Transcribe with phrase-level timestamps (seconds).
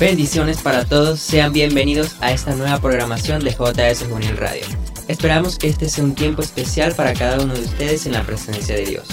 [0.00, 4.64] Bendiciones para todos, sean bienvenidos a esta nueva programación de JS Juvenil Radio.
[5.06, 8.74] Esperamos que este sea un tiempo especial para cada uno de ustedes en la presencia
[8.74, 9.06] de Dios.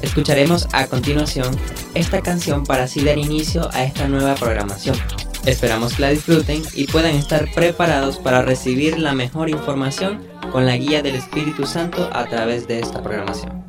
[0.00, 1.54] Escucharemos a continuación
[1.94, 4.96] esta canción para así dar inicio a esta nueva programación.
[5.44, 10.76] Esperamos que la disfruten y puedan estar preparados para recibir la mejor información con la
[10.78, 13.62] guía del Espíritu Santo a través de esta programación.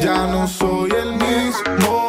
[0.00, 1.99] Ya no soy el mismo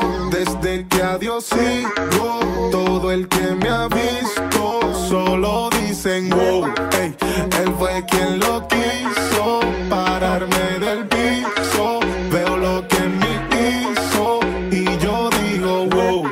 [0.46, 2.40] desde que a Dios sigo.
[2.72, 6.66] Todo el que me ha visto solo dicen wow.
[7.02, 9.60] él fue quien lo quiso
[9.90, 12.00] pararme del piso.
[12.32, 13.34] Veo lo que me
[13.68, 14.40] hizo
[14.72, 16.32] y yo digo wow.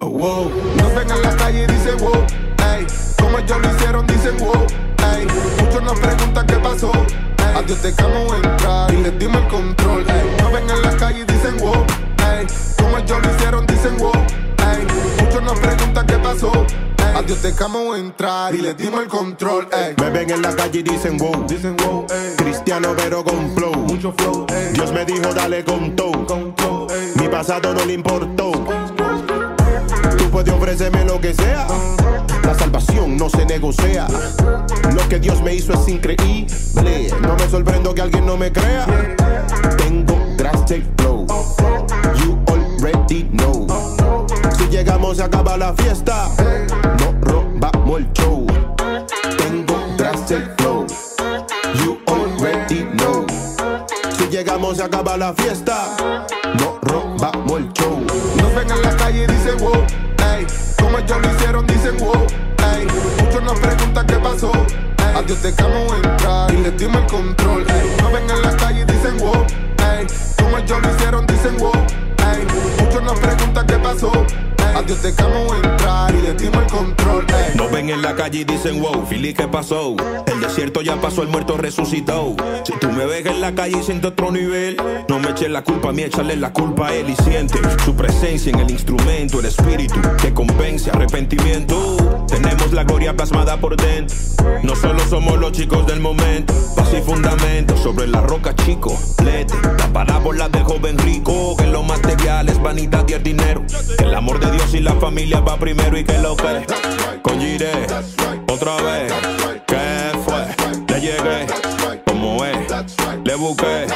[0.00, 0.50] Oh, wow.
[0.76, 2.24] Nos ven en la calle y dicen wow.
[2.72, 2.86] Ey,
[3.20, 4.66] como ellos lo hicieron, dicen wow.
[5.14, 5.26] Ey,
[5.62, 6.92] muchos nos preguntan qué pasó.
[7.54, 10.06] A Dios dejamos entrar y les dimos el control.
[10.08, 11.84] Ey, nos ven en la calle y dicen wow.
[12.32, 12.46] Ey,
[12.78, 14.12] como ellos lo hicieron, dicen wow.
[14.12, 14.86] Ey,
[15.24, 16.52] muchos nos preguntan qué pasó.
[17.14, 19.68] A Dios dejamos entrar y les dimos el control.
[19.72, 19.94] Ey.
[20.00, 21.46] Me ven en la calle y dicen wow.
[21.48, 22.06] Dicen wow.
[22.10, 22.36] Ey.
[22.36, 23.74] Cristiano pero con flow.
[23.74, 24.46] Mucho flow.
[24.50, 24.72] Ey.
[24.72, 26.26] Dios me dijo dale con todo.
[26.26, 27.12] Con todo, ey.
[27.16, 28.52] Mi pasado no le importó.
[28.52, 31.66] Tú puedes ofrecerme lo que sea.
[32.44, 34.06] La salvación no se negocia.
[34.94, 37.12] Lo que Dios me hizo es increíble.
[37.20, 38.86] No me sorprendo que alguien no me crea.
[39.76, 41.26] Tengo drastic flow.
[42.24, 42.27] You
[42.78, 43.66] already know.
[44.56, 46.28] Si llegamos se acaba la fiesta.
[46.98, 48.46] No robamos el show.
[49.36, 50.86] Tengo drastic flow.
[51.82, 53.26] You already know.
[54.16, 55.96] Si llegamos se acaba la fiesta.
[56.58, 58.00] No robamos el show.
[58.36, 59.84] Nos ven en la calle y dicen wow,
[60.34, 60.46] ey.
[60.78, 62.26] Como ellos lo hicieron, dicen wow,
[62.74, 62.86] ey.
[63.24, 64.52] Muchos nos preguntan qué pasó.
[64.52, 65.16] ey.
[65.16, 67.66] A Dios dejamos entrar y les dimos el control.
[67.68, 67.96] ey.
[68.02, 69.44] Nos ven en la calle y dicen wow,
[69.96, 70.06] ey.
[70.38, 71.72] Como ellos lo hicieron, dicen wow,
[72.80, 74.12] Muchos nos preguntan qué pasó.
[74.74, 77.26] A Dios dejamos entrar y les dimos el control.
[77.28, 77.56] ey.
[77.56, 79.96] Nos ven en la calle y dicen wow, Fili, ¿qué pasó?
[80.26, 82.36] El desierto ya pasó, el muerto resucitó.
[82.64, 84.76] Si tú me ves en la calle y sientes otro nivel,
[85.08, 87.94] no me eches la culpa a mí, échale la culpa a él y siente su
[87.96, 92.17] presencia en el instrumento, el espíritu que convence arrepentimiento.
[92.40, 94.16] Tenemos la gloria plasmada por dentro.
[94.62, 98.96] No solo somos los chicos del momento, paz y fundamento sobre la roca, chico.
[99.24, 103.64] Lete la parábola del joven rico, que lo material es vanidad y el dinero.
[103.98, 106.64] Que el amor de Dios y la familia va primero y que lo que
[107.22, 107.72] con Gire,
[108.48, 109.12] otra vez.
[109.66, 110.46] ¿Qué fue?
[110.86, 111.46] Le llegué,
[112.06, 112.56] como es,
[113.24, 113.86] le busqué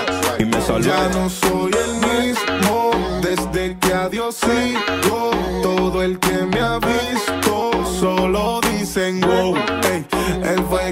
[0.40, 0.88] y me salvé.
[0.88, 2.90] Ya no soy el mismo
[3.22, 5.30] desde que a Dios sigo.
[5.62, 6.80] Todo el que me ha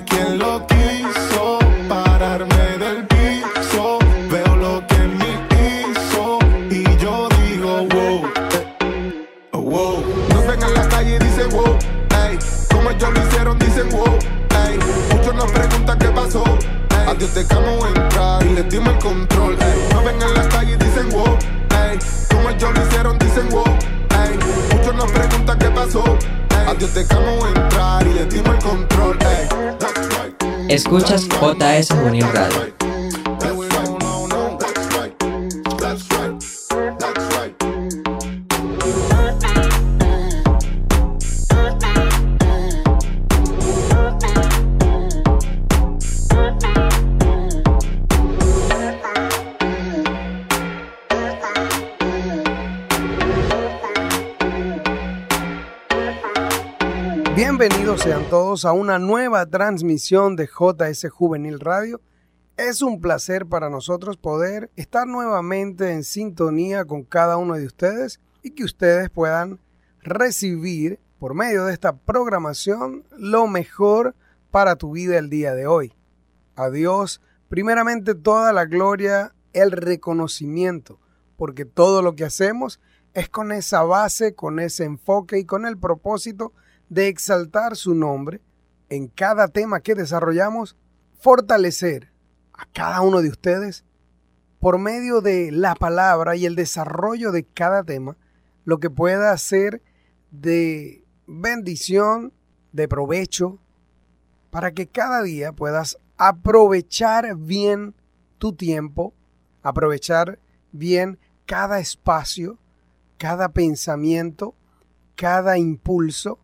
[0.01, 3.99] Fue quien lo quiso pararme del piso.
[4.31, 6.39] Veo lo que me hizo
[6.71, 8.25] y yo digo wow.
[8.51, 9.27] ey.
[9.53, 10.05] Oh, wow.
[10.31, 11.77] Nos ven en la calle y dicen wow.
[12.25, 12.39] ey.
[12.71, 14.19] Como ellos lo hicieron, dicen wow.
[14.67, 14.79] ey.
[15.15, 16.45] Muchos nos preguntan qué pasó.
[16.45, 17.09] ey.
[17.09, 19.59] A Dios dejamos entrar y les dimos el control.
[19.61, 19.89] ey.
[19.93, 21.37] Nos ven en la calle y dicen wow.
[21.91, 21.99] ey.
[22.31, 23.65] Como ellos lo hicieron, dicen wow.
[24.25, 24.39] ey.
[24.75, 26.05] Muchos nos preguntan qué pasó.
[26.71, 29.19] A Dios dejamos entrar y les dimos el control.
[30.69, 33.00] Escuchas JS Juvenil Radio.
[57.97, 62.01] Sean todos a una nueva transmisión de JS Juvenil Radio.
[62.57, 68.21] Es un placer para nosotros poder estar nuevamente en sintonía con cada uno de ustedes
[68.43, 69.59] y que ustedes puedan
[70.03, 74.15] recibir por medio de esta programación lo mejor
[74.53, 75.93] para tu vida el día de hoy.
[76.55, 81.01] A Dios, primeramente toda la gloria, el reconocimiento,
[81.37, 82.81] porque todo lo que hacemos
[83.15, 86.53] es con esa base, con ese enfoque y con el propósito
[86.95, 88.41] exaltar su nombre
[88.89, 90.77] en cada tema que desarrollamos,
[91.19, 92.13] fortalecer
[92.53, 93.85] a cada uno de ustedes
[94.59, 98.17] por medio de la palabra y el desarrollo de cada tema,
[98.65, 99.83] lo que pueda ser
[100.31, 102.33] de bendición,
[102.73, 103.59] de provecho,
[104.51, 107.95] para que cada día puedas aprovechar bien
[108.39, 109.15] tu tiempo,
[109.63, 110.39] aprovechar
[110.73, 112.59] bien cada espacio,
[113.17, 114.55] cada pensamiento,
[115.17, 116.39] cada impulso,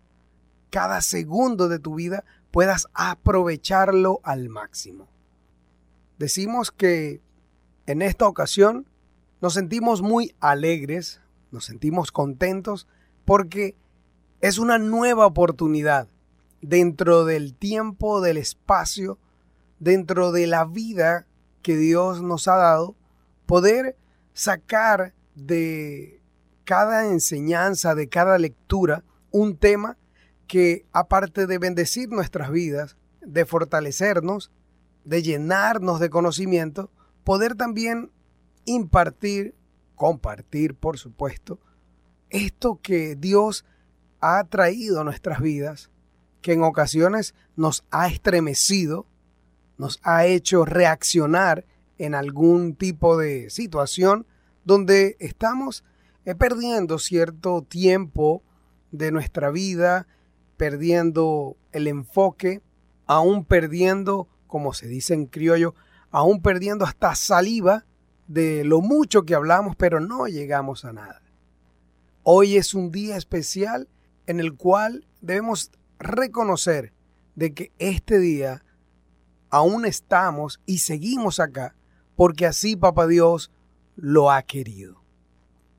[0.71, 5.09] cada segundo de tu vida puedas aprovecharlo al máximo.
[6.19, 7.21] Decimos que
[7.87, 8.87] en esta ocasión
[9.41, 11.21] nos sentimos muy alegres,
[11.51, 12.89] nos sentimos contentos
[13.25, 13.77] porque
[14.41, 16.09] es una nueva oportunidad
[16.63, 19.19] dentro del tiempo, del espacio,
[19.79, 21.27] dentro de la vida
[21.63, 22.95] que Dios nos ha dado,
[23.45, 23.97] poder
[24.33, 26.21] sacar de
[26.65, 29.97] cada enseñanza, de cada lectura, un tema
[30.46, 34.50] que aparte de bendecir nuestras vidas, de fortalecernos,
[35.04, 36.90] de llenarnos de conocimiento,
[37.25, 38.10] poder también
[38.64, 39.54] impartir,
[39.94, 41.58] compartir, por supuesto,
[42.31, 43.64] esto que Dios
[44.20, 45.90] ha traído a nuestras vidas,
[46.43, 49.06] que en ocasiones nos ha estremecido,
[49.78, 51.64] nos ha hecho reaccionar
[51.98, 54.26] en algún tipo de situación
[54.64, 55.84] donde estamos
[56.25, 58.43] eh, perdiendo cierto tiempo
[58.90, 60.06] de nuestra vida,
[60.56, 62.62] perdiendo el enfoque,
[63.06, 65.75] aún perdiendo, como se dice en criollo,
[66.11, 67.85] aún perdiendo hasta saliva
[68.26, 71.23] de lo mucho que hablamos, pero no llegamos a nada.
[72.23, 73.88] Hoy es un día especial
[74.26, 76.93] en el cual debemos reconocer
[77.35, 78.64] de que este día
[79.50, 81.76] aún estamos y seguimos acá
[82.17, 83.53] porque así Papá Dios
[83.94, 85.03] lo ha querido.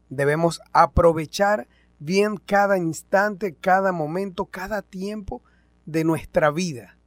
[0.10, 1.68] Debemos aprovechar
[2.00, 5.42] bien cada instante, cada momento, cada tiempo
[5.86, 6.98] de nuestra vida.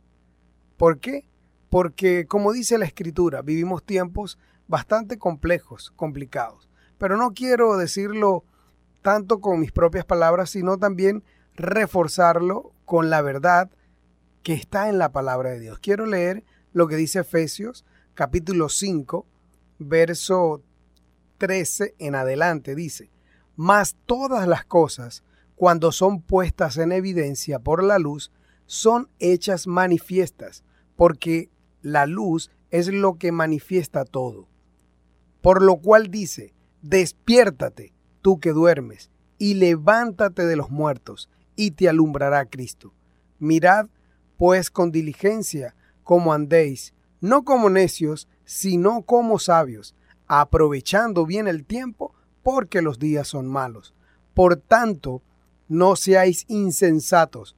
[0.77, 1.27] ¿Por qué?
[1.69, 6.69] Porque, como dice la Escritura, vivimos tiempos bastante complejos, complicados.
[6.99, 8.45] Pero no quiero decirlo
[9.03, 11.23] tanto con mis propias palabras, sino también
[11.55, 13.71] reforzarlo con la verdad
[14.43, 15.79] que está en la palabra de Dios.
[15.79, 17.85] Quiero leer lo que dice Efesios
[18.15, 19.27] capítulo 5,
[19.79, 20.63] verso
[21.39, 22.75] 13 en adelante.
[22.75, 23.11] Dice,
[23.63, 25.23] mas todas las cosas,
[25.55, 28.33] cuando son puestas en evidencia por la luz,
[28.65, 30.65] son hechas manifiestas,
[30.97, 31.51] porque
[31.83, 34.49] la luz es lo que manifiesta todo.
[35.43, 37.93] Por lo cual dice, despiértate,
[38.23, 42.95] tú que duermes, y levántate de los muertos, y te alumbrará Cristo.
[43.39, 43.89] Mirad,
[44.39, 49.95] pues, con diligencia cómo andéis, no como necios, sino como sabios,
[50.29, 53.95] aprovechando bien el tiempo, porque los días son malos.
[54.35, 55.23] Por tanto,
[55.69, 57.57] no seáis insensatos,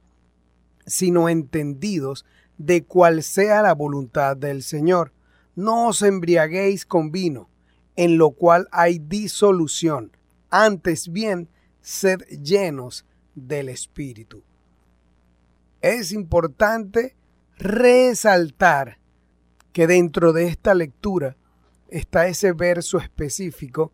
[0.85, 2.25] sino entendidos
[2.57, 5.11] de cuál sea la voluntad del Señor.
[5.55, 7.49] No os embriaguéis con vino,
[7.95, 10.11] en lo cual hay disolución.
[10.49, 11.49] Antes bien,
[11.81, 13.05] sed llenos
[13.35, 14.43] del Espíritu.
[15.81, 17.15] Es importante
[17.57, 18.99] resaltar
[19.73, 21.35] que dentro de esta lectura
[21.89, 23.91] está ese verso específico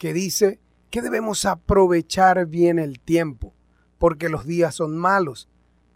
[0.00, 0.58] que dice
[0.88, 3.54] que debemos aprovechar bien el tiempo,
[3.98, 5.50] porque los días son malos.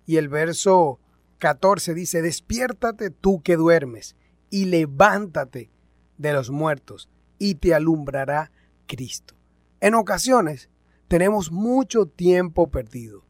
[0.04, 1.00] Y el verso
[1.38, 4.14] 14 dice, despiértate tú que duermes,
[4.50, 5.70] y levántate
[6.18, 7.08] de los muertos,
[7.38, 8.52] y te alumbrará
[8.86, 9.36] Cristo.
[9.80, 10.68] En ocasiones
[11.08, 13.24] tenemos mucho tiempo perdido,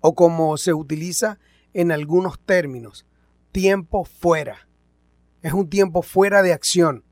[0.00, 1.38] o como se utiliza
[1.74, 3.04] en algunos términos,
[3.52, 4.66] tiempo fuera.
[5.42, 7.04] Es un tiempo fuera de acción.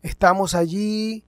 [0.00, 1.26] Estamos allí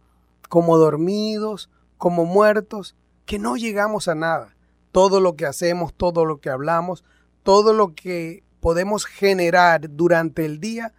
[0.48, 2.96] como dormidos, como muertos,
[3.26, 4.56] que no llegamos a nada.
[4.92, 7.04] Todo lo que hacemos, todo lo que hablamos,
[7.42, 10.94] todo lo que podemos generar durante el día,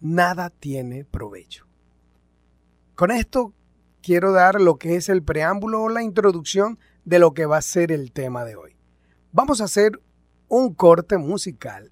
[0.00, 1.66] nada tiene provecho.
[2.94, 3.54] Con esto
[4.02, 7.62] quiero dar lo que es el preámbulo o la introducción de lo que va a
[7.62, 8.76] ser el tema de hoy.
[9.32, 10.00] Vamos a hacer
[10.48, 11.90] un corte musical.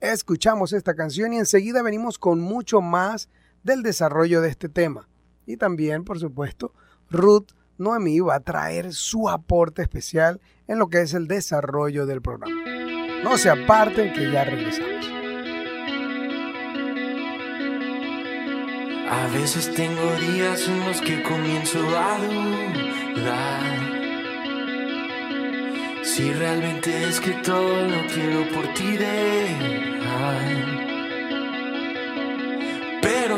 [0.00, 3.28] Escuchamos esta canción y enseguida venimos con mucho más
[3.64, 5.08] del desarrollo de este tema.
[5.48, 6.74] Y también, por supuesto,
[7.10, 12.20] Ruth Noemí va a traer su aporte especial en lo que es el desarrollo del
[12.20, 12.54] programa.
[13.24, 15.06] No se aparten que ya regresamos.
[19.10, 22.18] A veces tengo días en los que comienzo a
[23.14, 23.88] dudar
[26.02, 30.77] si realmente es que todo lo quiero por ti dejar.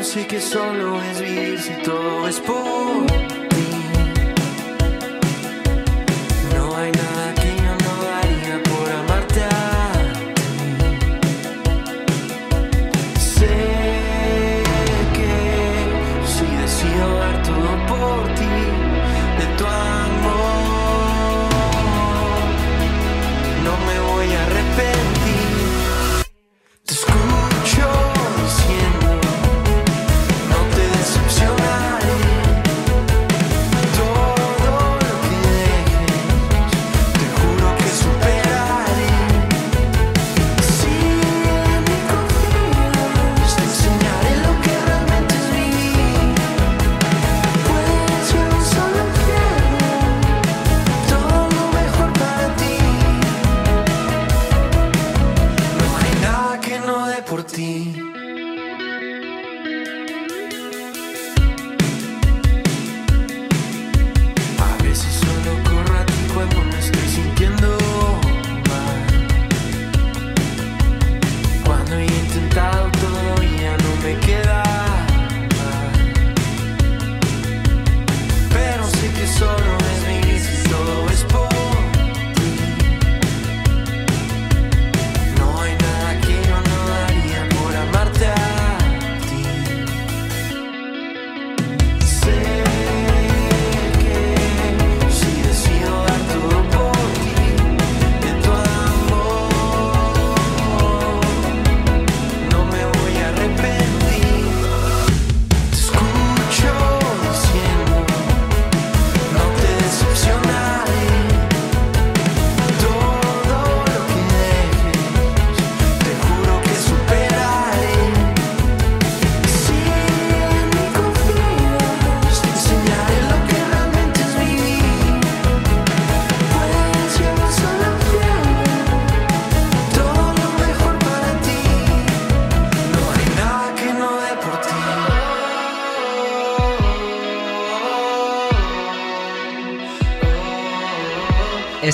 [0.03, 3.40] Sé que solo es vivir si todo es por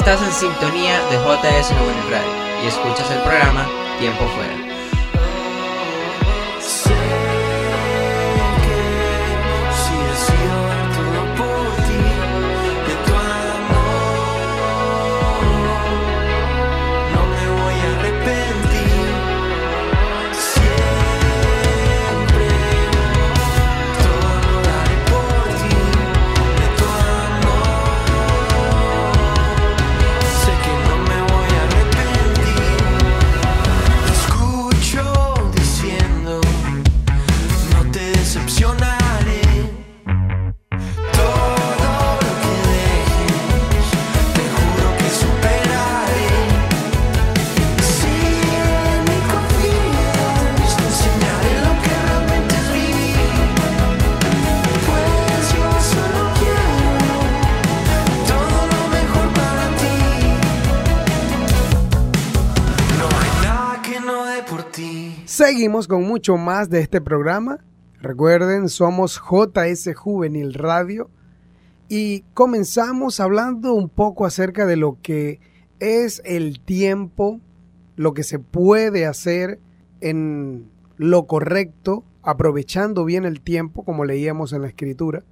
[0.07, 3.67] Estás en sintonía de JS Juvenil Radio y escuchas el programa
[3.99, 4.66] Tiempo Fuera.
[65.57, 67.65] Seguimos con mucho más de este programa.
[67.99, 71.09] Recuerden, somos JS Juvenil Radio
[71.89, 75.39] y comenzamos hablando un poco acerca de lo que
[75.79, 77.41] es el tiempo,
[77.95, 79.59] lo que se puede hacer
[79.99, 85.23] en lo correcto, aprovechando bien el tiempo, como leíamos en la escritura.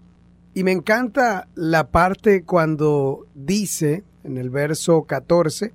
[0.55, 5.72] Y me encanta la parte cuando dice en el verso 14,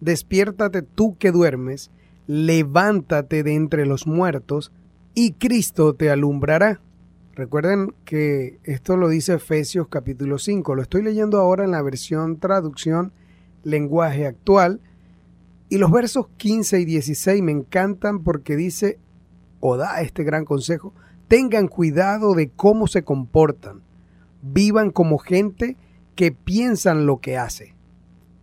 [0.00, 1.90] despiértate tú que duermes,
[2.30, 4.70] levántate de entre los muertos,
[5.14, 6.80] y Cristo te alumbrará.
[7.34, 10.76] Recuerden que esto lo dice Efesios capítulo 5.
[10.76, 13.12] Lo estoy leyendo ahora en la versión traducción
[13.64, 14.80] lenguaje actual.
[15.68, 19.00] Y los versos 15 y 16 me encantan porque dice,
[19.58, 20.94] o da este gran consejo,
[21.26, 23.82] tengan cuidado de cómo se comportan.
[24.40, 25.76] Vivan como gente
[26.14, 27.74] que piensan lo que hace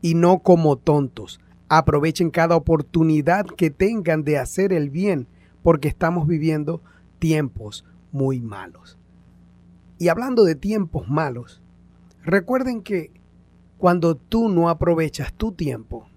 [0.01, 1.39] y no como tontos.
[1.70, 5.28] Aprovechen cada oportunidad que tengan de hacer el bien,
[5.64, 6.82] porque estamos viviendo
[7.20, 8.98] tiempos muy malos.
[10.00, 11.62] Y hablando de tiempos malos,
[12.24, 13.12] recuerden que
[13.78, 16.08] cuando tú no aprovechas tu tiempo,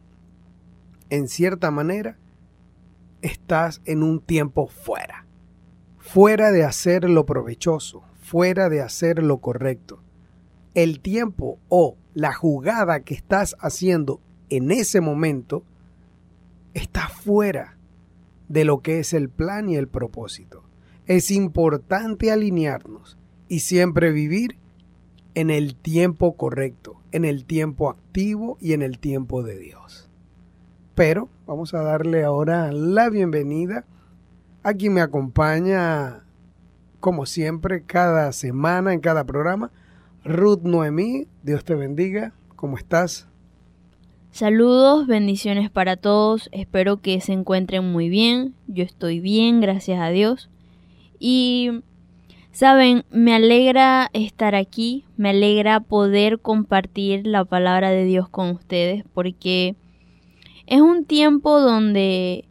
[1.09, 2.19] en cierta manera,
[3.23, 5.27] estás en un tiempo fuera.
[5.99, 10.03] Fuera de hacer lo provechoso, fuera de hacer lo correcto.
[10.75, 15.65] El tiempo o la jugada que estás haciendo en ese momento
[16.75, 17.77] está fuera
[18.49, 20.65] de lo que es el plan y el propósito.
[21.07, 23.17] Es importante alinearnos
[23.49, 24.59] y siempre vivir
[25.35, 30.11] en el tiempo correcto, en el tiempo activo y en el tiempo de Dios.
[30.95, 33.87] Pero vamos a darle ahora la bienvenida
[34.63, 36.25] a quien me acompaña,
[36.99, 39.71] como siempre, cada semana en cada programa,
[40.25, 41.29] Ruth Noemí.
[41.43, 42.35] Dios te bendiga.
[42.57, 43.30] ¿Cómo estás?
[44.33, 46.49] Saludos, bendiciones para todos.
[46.53, 48.55] Espero que se encuentren muy bien.
[48.69, 50.49] Yo estoy bien, gracias a Dios.
[51.19, 51.83] Y,
[52.53, 55.05] saben, me alegra estar aquí.
[55.17, 59.75] Me alegra poder compartir la palabra de Dios con ustedes porque
[60.67, 62.45] es un tiempo donde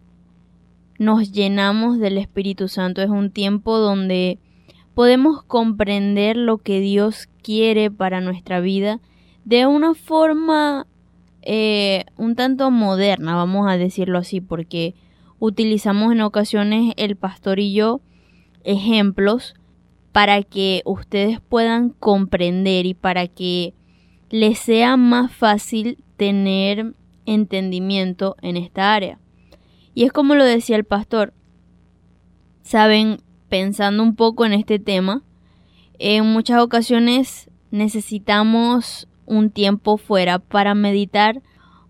[0.97, 3.01] nos llenamos del Espíritu Santo.
[3.01, 4.37] Es un tiempo donde
[4.95, 8.99] podemos comprender lo que Dios quiere para nuestra vida
[9.45, 10.85] de una forma
[11.41, 14.95] eh, un tanto moderna, vamos a decirlo así, porque
[15.39, 18.01] utilizamos en ocasiones el pastor y yo
[18.63, 19.55] ejemplos
[20.11, 23.73] para que ustedes puedan comprender y para que
[24.29, 26.93] les sea más fácil tener
[27.25, 29.19] entendimiento en esta área.
[29.93, 31.33] Y es como lo decía el pastor,
[32.63, 35.23] saben, pensando un poco en este tema,
[35.97, 41.41] en muchas ocasiones necesitamos un tiempo fuera para meditar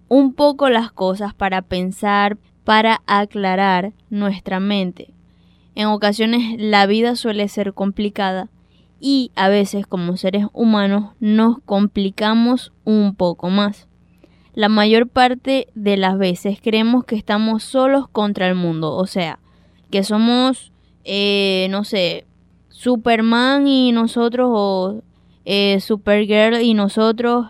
[0.09, 5.13] un poco las cosas, para pensar, para aclarar nuestra mente.
[5.73, 8.49] En ocasiones la vida suele ser complicada
[8.99, 13.87] y a veces como seres humanos nos complicamos un poco más.
[14.53, 19.39] La mayor parte de las veces creemos que estamos solos contra el mundo, o sea,
[19.89, 20.73] que somos,
[21.05, 22.25] eh, no sé,
[22.67, 25.01] Superman y nosotros o
[25.51, 27.47] eh, Supergirl y nosotros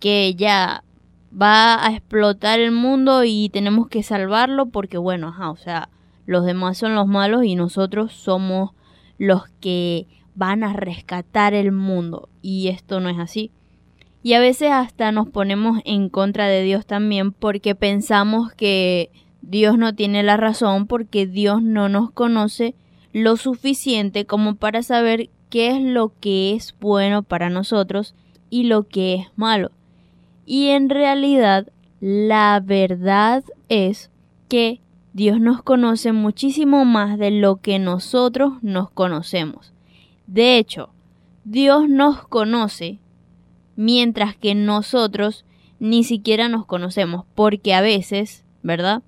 [0.00, 0.84] que ya
[1.32, 5.88] va a explotar el mundo y tenemos que salvarlo porque bueno, ajá, o sea,
[6.26, 8.72] los demás son los malos y nosotros somos
[9.16, 13.50] los que van a rescatar el mundo y esto no es así.
[14.22, 19.78] Y a veces hasta nos ponemos en contra de Dios también porque pensamos que Dios
[19.78, 22.74] no tiene la razón porque Dios no nos conoce
[23.14, 28.14] lo suficiente como para saber qué es lo que es bueno para nosotros
[28.50, 29.70] y lo que es malo.
[30.46, 31.68] Y en realidad,
[32.00, 34.10] la verdad es
[34.48, 34.80] que
[35.12, 39.72] Dios nos conoce muchísimo más de lo que nosotros nos conocemos.
[40.26, 40.90] De hecho,
[41.44, 42.98] Dios nos conoce
[43.74, 45.44] mientras que nosotros
[45.80, 49.02] ni siquiera nos conocemos, porque a veces, ¿verdad?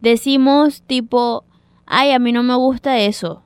[0.00, 1.44] Decimos tipo,
[1.86, 3.42] ay, a mí no me gusta eso,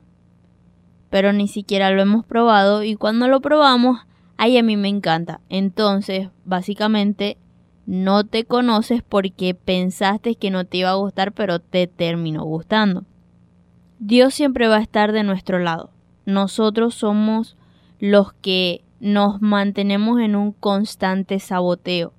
[1.11, 3.99] pero ni siquiera lo hemos probado y cuando lo probamos,
[4.37, 5.41] ay, a mí me encanta.
[5.49, 7.37] Entonces, básicamente,
[7.85, 13.03] no te conoces porque pensaste que no te iba a gustar, pero te terminó gustando.
[13.99, 15.91] Dios siempre va a estar de nuestro lado.
[16.25, 17.57] Nosotros somos
[17.99, 22.13] los que nos mantenemos en un constante saboteo.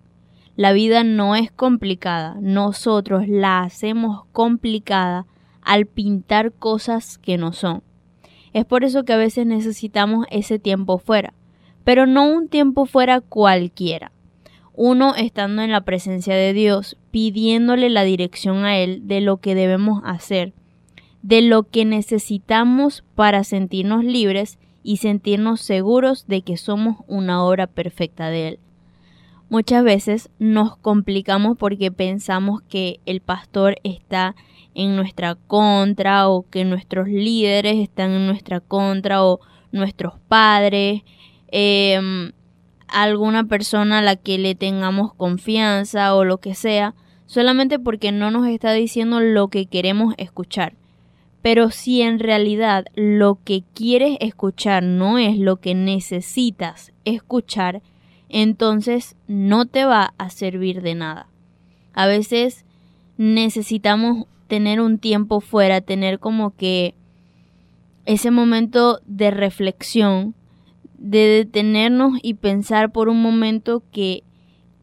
[0.55, 5.25] La vida no es complicada, nosotros la hacemos complicada
[5.63, 7.83] al pintar cosas que no son.
[8.53, 11.33] Es por eso que a veces necesitamos ese tiempo fuera,
[11.85, 14.13] pero no un tiempo fuera cualquiera.
[14.75, 19.55] Uno estando en la presencia de Dios, pidiéndole la dirección a Él de lo que
[19.55, 20.53] debemos hacer,
[21.23, 27.67] de lo que necesitamos para sentirnos libres y sentirnos seguros de que somos una obra
[27.67, 28.59] perfecta de Él.
[29.53, 34.35] Muchas veces nos complicamos porque pensamos que el pastor está
[34.75, 41.03] en nuestra contra o que nuestros líderes están en nuestra contra o nuestros padres,
[41.49, 42.01] eh,
[42.89, 46.95] alguna persona a la que le tengamos confianza o lo que sea,
[47.27, 50.73] solamente porque no nos está diciendo lo que queremos escuchar.
[51.43, 57.83] Pero si en realidad lo que quieres escuchar no es lo que necesitas escuchar,
[58.33, 61.29] entonces no te va a servir de nada.
[61.93, 62.65] A veces
[63.19, 66.95] necesitamos tener un tiempo fuera, tener como que
[68.07, 70.35] ese momento de reflexión,
[70.99, 74.25] de detenernos y pensar por un momento que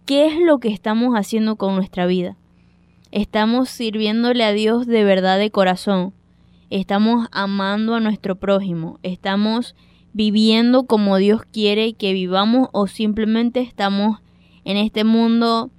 [0.06, 2.38] qué es lo que estamos haciendo con nuestra vida.
[3.12, 6.14] Estamos sirviéndole a Dios de verdad de corazón.
[6.70, 9.00] Estamos amando a nuestro prójimo.
[9.02, 9.76] Estamos
[10.14, 14.20] viviendo como Dios quiere que vivamos o simplemente estamos
[14.66, 15.72] en este mundo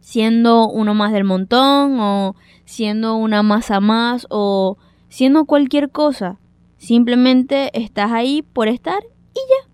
[0.00, 6.38] siendo uno más del montón o siendo una masa más o siendo cualquier cosa.
[6.78, 9.02] Simplemente estás ahí por estar
[9.34, 9.70] y ya.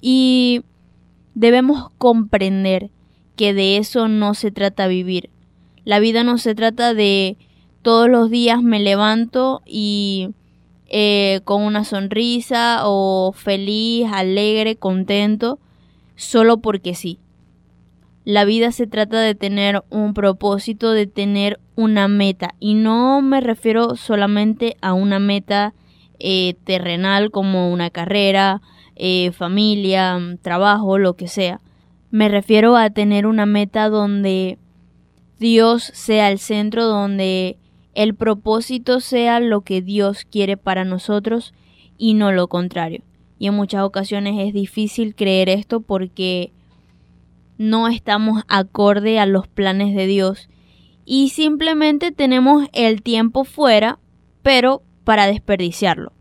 [0.00, 0.64] Y
[1.34, 2.90] debemos comprender
[3.36, 5.30] que de eso no se trata vivir.
[5.84, 7.36] La vida no se trata de
[7.82, 10.30] todos los días me levanto y
[10.94, 15.58] eh, con una sonrisa o feliz, alegre, contento,
[16.16, 17.18] solo porque sí.
[18.26, 22.54] La vida se trata de tener un propósito, de tener una meta.
[22.60, 25.72] Y no me refiero solamente a una meta
[26.18, 28.60] eh, terrenal como una carrera,
[28.94, 31.60] eh, familia, trabajo, lo que sea.
[32.10, 34.58] Me refiero a tener una meta donde
[35.38, 37.56] Dios sea el centro, donde
[37.94, 41.54] el propósito sea lo que Dios quiere para nosotros
[41.98, 43.02] y no lo contrario.
[43.38, 46.52] Y en muchas ocasiones es difícil creer esto porque
[47.58, 50.48] no estamos acorde a los planes de Dios
[51.04, 53.98] y simplemente tenemos el tiempo fuera,
[54.42, 56.12] pero para desperdiciarlo.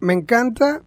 [0.00, 0.82] Me encanta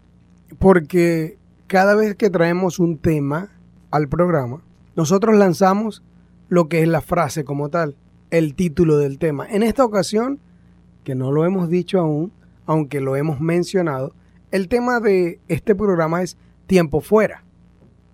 [0.59, 3.49] porque cada vez que traemos un tema
[3.91, 4.61] al programa,
[4.95, 6.03] nosotros lanzamos
[6.47, 7.95] lo que es la frase como tal,
[8.31, 9.47] el título del tema.
[9.49, 10.39] En esta ocasión,
[11.03, 12.31] que no lo hemos dicho aún,
[12.65, 14.13] aunque lo hemos mencionado,
[14.51, 17.43] el tema de este programa es tiempo fuera.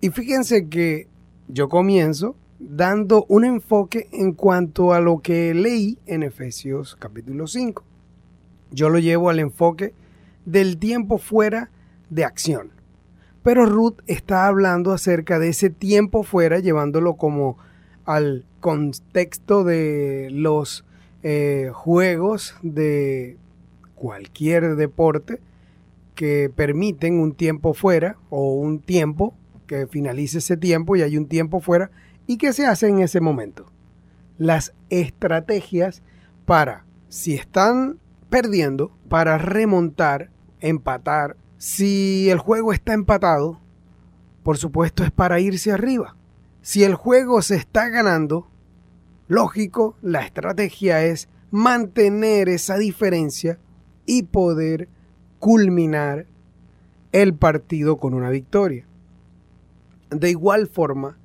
[0.00, 1.08] Y fíjense que
[1.48, 7.84] yo comienzo dando un enfoque en cuanto a lo que leí en Efesios capítulo 5.
[8.70, 9.94] Yo lo llevo al enfoque
[10.44, 11.70] del tiempo fuera
[12.10, 12.70] de acción.
[13.42, 17.58] Pero Ruth está hablando acerca de ese tiempo fuera, llevándolo como
[18.04, 20.84] al contexto de los
[21.22, 23.36] eh, juegos de
[23.94, 25.40] cualquier deporte
[26.14, 29.34] que permiten un tiempo fuera o un tiempo
[29.66, 31.90] que finalice ese tiempo y hay un tiempo fuera
[32.26, 33.66] y que se hace en ese momento.
[34.38, 36.02] Las estrategias
[36.44, 41.36] para, si están perdiendo, para remontar, empatar.
[41.58, 43.60] Si el juego está empatado,
[44.42, 46.16] por supuesto es para irse arriba.
[46.62, 48.48] Si el juego se está ganando,
[49.28, 53.58] lógico, la estrategia es mantener esa diferencia
[54.06, 54.88] y poder
[55.38, 56.26] culminar
[57.10, 58.86] el partido con una victoria.
[60.10, 61.18] De igual forma,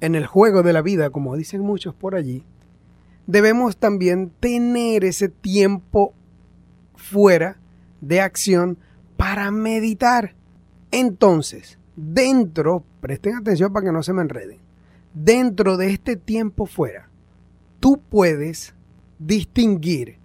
[0.00, 2.44] en el juego de la vida, como dicen muchos por allí,
[3.26, 6.14] debemos también tener ese tiempo
[6.94, 7.58] fuera
[8.00, 8.78] de acción
[9.16, 10.34] para meditar.
[10.90, 14.58] Entonces, dentro, presten atención para que no se me enreden,
[15.16, 17.08] dentro de este tiempo fuera,
[17.80, 18.74] tú puedes
[19.18, 20.18] distinguir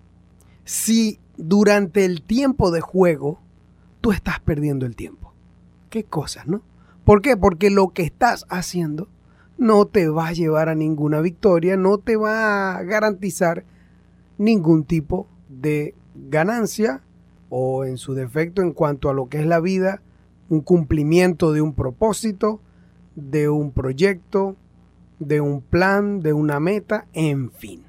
[0.65, 3.39] si durante el tiempo de juego
[4.01, 5.33] tú estás perdiendo el tiempo.
[5.89, 6.61] Qué cosas, ¿no?
[7.05, 7.37] ¿Por qué?
[7.37, 9.07] Porque lo que estás haciendo
[9.57, 13.63] no te va a llevar a ninguna victoria, no te va a garantizar
[14.37, 17.01] ningún tipo de ganancia
[17.49, 20.01] o en su defecto en cuanto a lo que es la vida,
[20.49, 22.59] un cumplimiento de un propósito,
[23.15, 24.57] de un proyecto,
[25.21, 27.83] de un plan, de una meta, en fin.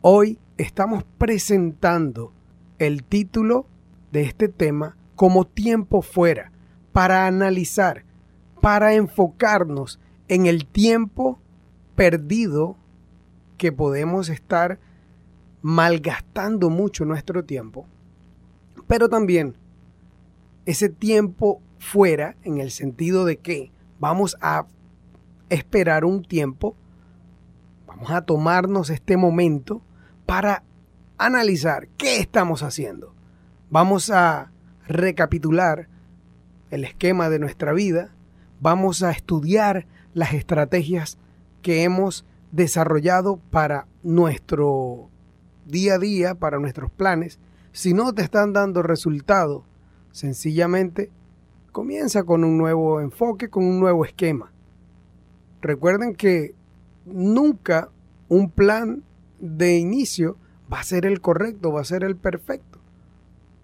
[0.00, 2.32] Hoy estamos presentando
[2.78, 3.66] el título
[4.12, 6.52] de este tema como tiempo fuera,
[6.92, 8.04] para analizar,
[8.60, 9.98] para enfocarnos
[10.28, 11.40] en el tiempo
[11.96, 12.76] perdido
[13.56, 14.78] que podemos estar
[15.60, 17.84] malgastando mucho nuestro tiempo,
[18.86, 19.56] pero también
[20.66, 24.66] ese tiempo fuera en el sentido de que vamos a
[25.48, 26.76] esperar un tiempo,
[27.86, 29.82] vamos a tomarnos este momento
[30.26, 30.62] para
[31.16, 33.14] analizar qué estamos haciendo.
[33.70, 34.52] Vamos a
[34.86, 35.88] recapitular
[36.70, 38.14] el esquema de nuestra vida,
[38.60, 41.18] vamos a estudiar las estrategias
[41.62, 45.10] que hemos desarrollado para nuestro
[45.66, 47.38] día a día, para nuestros planes.
[47.72, 49.64] Si no te están dando resultado,
[50.10, 51.10] sencillamente
[51.72, 54.52] comienza con un nuevo enfoque, con un nuevo esquema.
[55.60, 56.54] Recuerden que
[57.04, 57.90] nunca
[58.28, 59.02] un plan
[59.40, 60.36] de inicio
[60.72, 62.78] va a ser el correcto, va a ser el perfecto.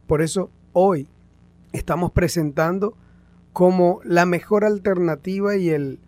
[0.07, 1.09] Por eso hoy
[1.73, 2.97] estamos presentando
[3.53, 6.01] como la mejor alternativa y el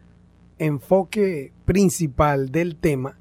[0.58, 3.18] enfoque principal del tema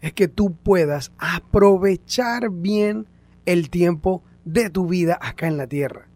[0.00, 3.06] es que tú puedas aprovechar bien
[3.46, 6.08] el tiempo de tu vida acá en la tierra,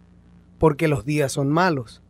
[0.58, 2.01] porque los días son malos,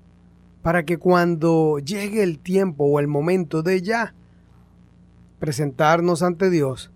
[0.62, 4.14] para que cuando llegue el tiempo o el momento de ya
[5.40, 6.92] presentarnos ante Dios,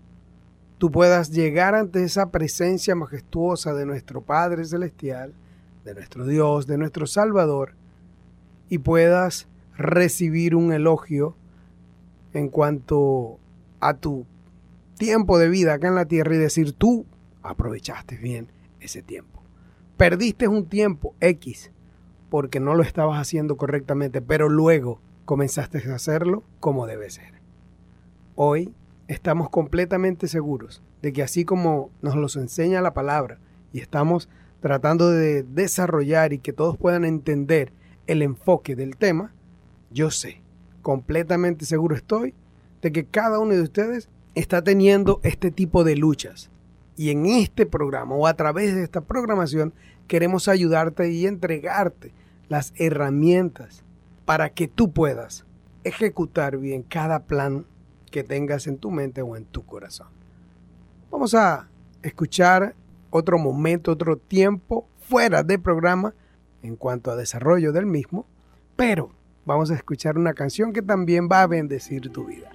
[0.77, 5.33] tú puedas llegar ante esa presencia majestuosa de nuestro Padre Celestial,
[5.83, 7.73] de nuestro Dios, de nuestro Salvador,
[8.69, 11.35] y puedas recibir un elogio
[12.33, 13.37] en cuanto
[13.79, 14.25] a tu
[14.97, 17.05] tiempo de vida acá en la tierra y decir tú
[17.43, 18.47] aprovechaste bien
[18.79, 19.41] ese tiempo.
[19.97, 21.71] Perdiste un tiempo X
[22.29, 27.33] porque no lo estabas haciendo correctamente, pero luego comenzaste a hacerlo como debe ser.
[28.35, 28.73] Hoy
[29.07, 33.39] estamos completamente seguros de que así como nos los enseña la palabra
[33.73, 37.71] y estamos tratando de desarrollar y que todos puedan entender
[38.07, 39.33] el enfoque del tema,
[39.91, 40.41] yo sé,
[40.81, 42.33] completamente seguro estoy
[42.81, 46.49] de que cada uno de ustedes está teniendo este tipo de luchas.
[46.97, 49.73] Y en este programa o a través de esta programación
[50.07, 52.11] queremos ayudarte y entregarte
[52.49, 53.83] las herramientas
[54.25, 55.45] para que tú puedas
[55.83, 57.65] ejecutar bien cada plan
[58.11, 60.07] que tengas en tu mente o en tu corazón.
[61.11, 61.69] Vamos a
[62.01, 62.75] escuchar
[63.11, 66.13] otro momento, otro tiempo fuera del programa
[66.63, 68.25] en cuanto a desarrollo del mismo,
[68.75, 69.11] pero
[69.45, 72.49] vamos a escuchar una canción que también va a bendecir tu vida.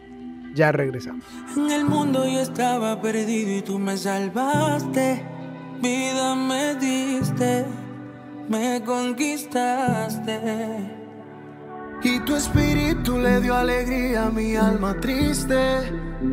[0.54, 1.24] Ya regresamos.
[1.56, 5.24] En el mundo yo estaba perdido y tú me salvaste.
[5.80, 7.64] Vida me diste,
[8.48, 10.40] me conquistaste.
[12.04, 15.92] Y tu espíritu le dio alegría a mi alma triste.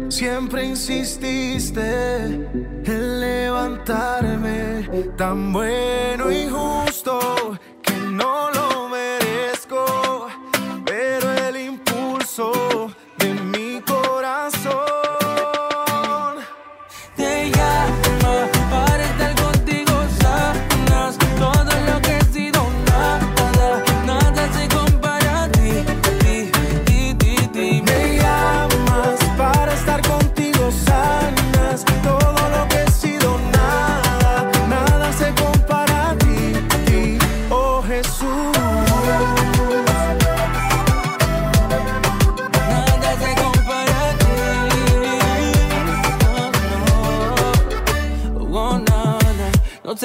[0.09, 8.58] Siempre insististe en levantarme, tan bueno y justo que no lo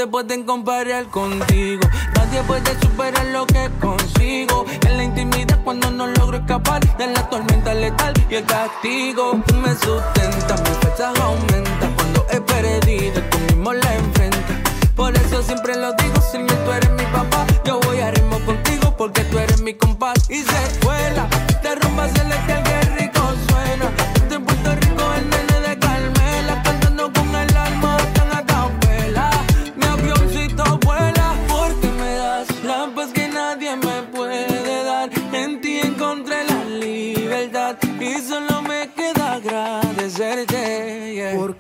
[0.05, 1.81] se pueden comparar contigo.
[2.15, 4.67] Nadie puede superar lo que consigo.
[4.87, 9.41] En la intimidad cuando no logro escapar de la tormenta letal y el castigo.
[9.63, 11.89] Me sustentas, mi fuerza aumenta.
[11.97, 14.57] Cuando he perdido, tú mismo la enfrentas.
[14.95, 17.47] Por eso siempre lo digo, Señor, tú eres mi papá.
[17.65, 20.29] Yo voy a ritmo contigo porque tú eres mi compás.
[20.29, 21.27] Y se escuela,
[21.63, 22.64] de rumba celestial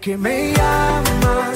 [0.04, 0.12] agradecerte.
[0.12, 0.14] yeah.
[0.14, 1.53] Porque me llamas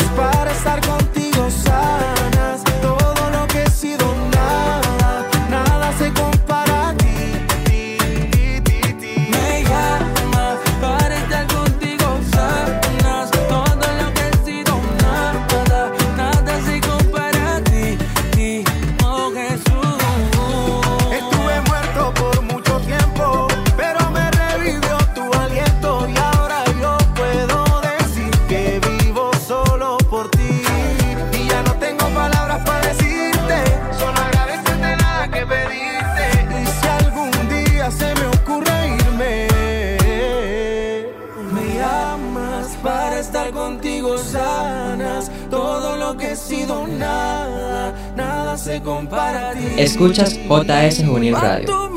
[49.79, 51.88] Escuchas JS Juvenil Radio.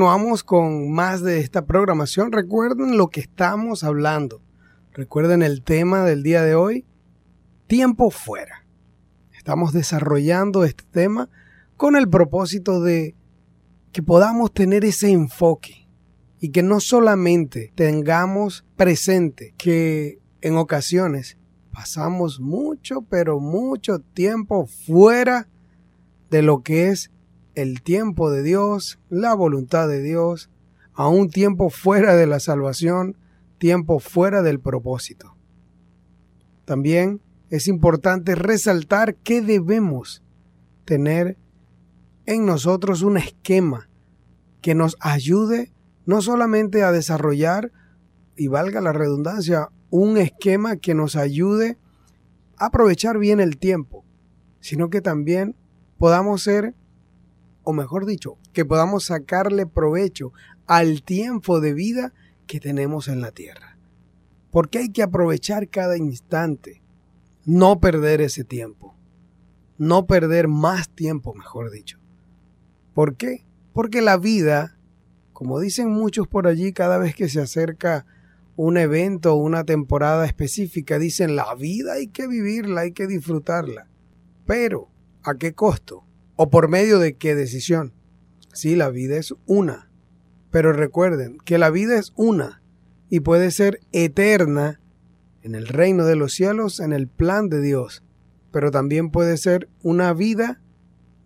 [0.00, 2.32] Continuamos con más de esta programación.
[2.32, 4.40] Recuerden lo que estamos hablando.
[4.94, 6.86] Recuerden el tema del día de hoy,
[7.66, 8.64] tiempo fuera.
[9.36, 11.28] Estamos desarrollando este tema
[11.76, 13.14] con el propósito de
[13.92, 15.86] que podamos tener ese enfoque
[16.40, 21.36] y que no solamente tengamos presente que en ocasiones
[21.74, 25.46] pasamos mucho, pero mucho tiempo fuera
[26.30, 27.10] de lo que es
[27.54, 30.50] el tiempo de Dios, la voluntad de Dios,
[30.94, 33.16] a un tiempo fuera de la salvación,
[33.58, 35.36] tiempo fuera del propósito.
[36.64, 40.22] También es importante resaltar que debemos
[40.84, 41.36] tener
[42.26, 43.88] en nosotros un esquema
[44.60, 45.72] que nos ayude
[46.06, 47.72] no solamente a desarrollar,
[48.36, 51.76] y valga la redundancia, un esquema que nos ayude
[52.56, 54.04] a aprovechar bien el tiempo,
[54.60, 55.56] sino que también
[55.98, 56.74] podamos ser,
[57.70, 60.32] o mejor dicho, que podamos sacarle provecho
[60.66, 62.12] al tiempo de vida
[62.46, 63.78] que tenemos en la tierra.
[64.50, 66.82] Porque hay que aprovechar cada instante,
[67.44, 68.96] no perder ese tiempo,
[69.78, 71.98] no perder más tiempo, mejor dicho.
[72.92, 73.46] ¿Por qué?
[73.72, 74.76] Porque la vida,
[75.32, 78.04] como dicen muchos por allí, cada vez que se acerca
[78.56, 83.88] un evento o una temporada específica, dicen la vida hay que vivirla, hay que disfrutarla.
[84.44, 84.88] Pero,
[85.22, 86.04] ¿a qué costo?
[86.42, 87.92] ¿O por medio de qué decisión?
[88.54, 89.90] Sí, la vida es una.
[90.50, 92.62] Pero recuerden que la vida es una
[93.10, 94.80] y puede ser eterna
[95.42, 98.02] en el reino de los cielos, en el plan de Dios.
[98.52, 100.62] Pero también puede ser una vida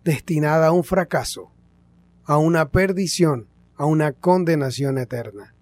[0.03, 1.49] destinada a un fracaso,
[2.25, 3.47] a una perdición,
[3.77, 5.55] a una condenación eterna.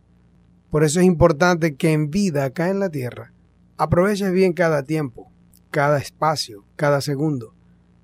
[0.71, 3.33] Por eso es importante que en vida acá en la tierra
[3.77, 5.31] aproveches bien cada tiempo,
[5.69, 7.53] cada espacio, cada segundo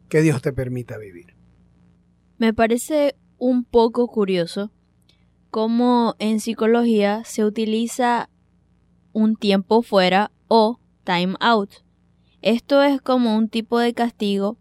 [0.09, 1.38] que Dios te permita vivir.
[2.39, 4.71] Me parece un poco curioso
[5.51, 8.29] cómo en psicología se utiliza
[9.11, 11.69] un tiempo fuera o time out.
[12.41, 14.57] Esto es como un tipo de castigo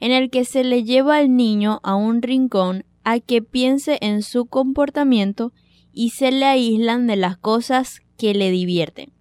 [0.00, 4.24] en el que se le lleva al niño a un rincón a que piense en
[4.24, 5.52] su comportamiento
[5.92, 9.12] y se le aíslan de las cosas que le divierten.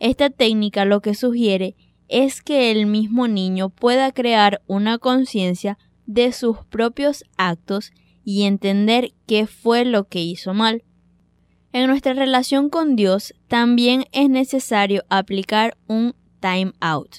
[0.00, 1.76] Esta técnica lo que sugiere
[2.08, 7.92] es que el mismo niño pueda crear una conciencia de sus propios actos
[8.24, 10.82] y entender qué fue lo que hizo mal.
[11.72, 17.16] En nuestra relación con Dios también es necesario aplicar un time out.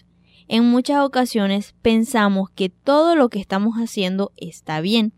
[0.48, 5.14] En muchas ocasiones pensamos que todo lo que estamos haciendo está bien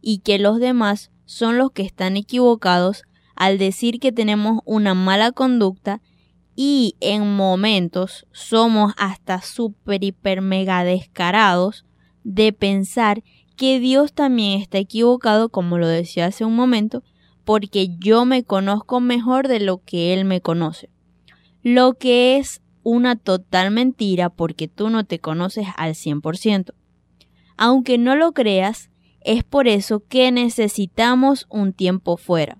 [0.00, 3.04] y que los demás son los que están equivocados
[3.34, 6.02] al decir que tenemos una mala conducta
[6.54, 11.86] y en momentos somos hasta super hiper mega descarados
[12.24, 13.22] de pensar
[13.56, 17.02] que Dios también está equivocado, como lo decía hace un momento,
[17.44, 20.90] porque yo me conozco mejor de lo que Él me conoce.
[21.62, 26.74] Lo que es una total mentira porque tú no te conoces al 100%.
[27.56, 32.58] Aunque no lo creas, es por eso que necesitamos un tiempo fuera,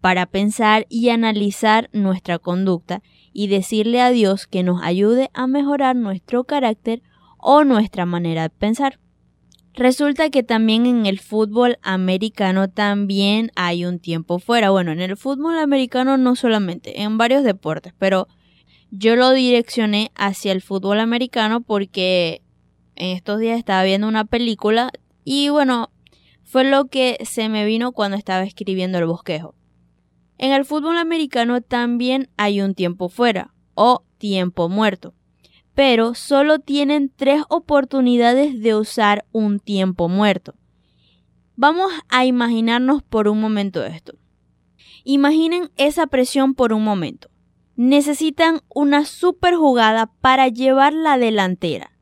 [0.00, 5.96] para pensar y analizar nuestra conducta y decirle a Dios que nos ayude a mejorar
[5.96, 7.02] nuestro carácter
[7.42, 8.98] o nuestra manera de pensar.
[9.74, 14.70] Resulta que también en el fútbol americano también hay un tiempo fuera.
[14.70, 18.26] Bueno, en el fútbol americano no solamente, en varios deportes, pero
[18.90, 22.42] yo lo direccioné hacia el fútbol americano porque
[22.96, 24.90] en estos días estaba viendo una película
[25.24, 25.90] y bueno,
[26.42, 29.54] fue lo que se me vino cuando estaba escribiendo el bosquejo.
[30.36, 35.14] En el fútbol americano también hay un tiempo fuera o tiempo muerto
[35.80, 40.54] pero solo tienen tres oportunidades de usar un tiempo muerto.
[41.56, 44.12] Vamos a imaginarnos por un momento esto.
[45.04, 47.30] Imaginen esa presión por un momento.
[47.76, 51.92] Necesitan una super jugada para llevar la delantera,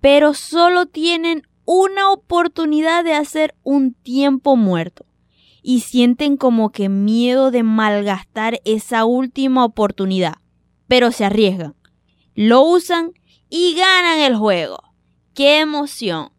[0.00, 5.06] pero solo tienen una oportunidad de hacer un tiempo muerto
[5.62, 10.38] y sienten como que miedo de malgastar esa última oportunidad,
[10.88, 11.76] pero se arriesgan
[12.34, 13.12] lo usan
[13.48, 14.82] y ganan el juego.
[15.34, 16.30] ¡Qué emoción!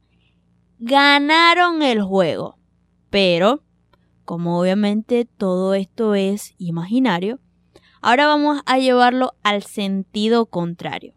[0.79, 2.58] Ganaron el juego.
[3.10, 3.63] Pero,
[4.25, 7.39] como obviamente todo esto es imaginario,
[8.01, 11.13] ahora vamos a llevarlo al sentido contrario.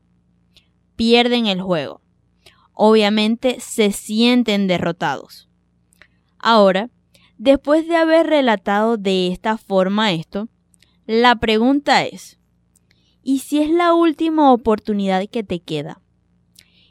[0.95, 2.03] Pierden el juego.
[2.73, 5.49] Obviamente se sienten derrotados.
[6.39, 6.91] Ahora,
[7.39, 10.49] después de haber relatado de esta forma esto,
[11.07, 12.36] la pregunta es,
[13.29, 16.01] ¿Y si es la última oportunidad que te queda?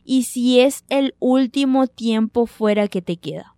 [0.03, 3.55] ¿Y si es el último tiempo fuera que te queda?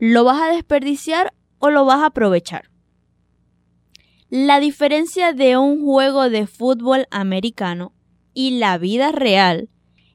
[0.00, 2.68] ¿Lo vas a desperdiciar o lo vas a aprovechar?
[4.28, 7.92] La diferencia de un juego de fútbol americano
[8.34, 9.68] y la vida real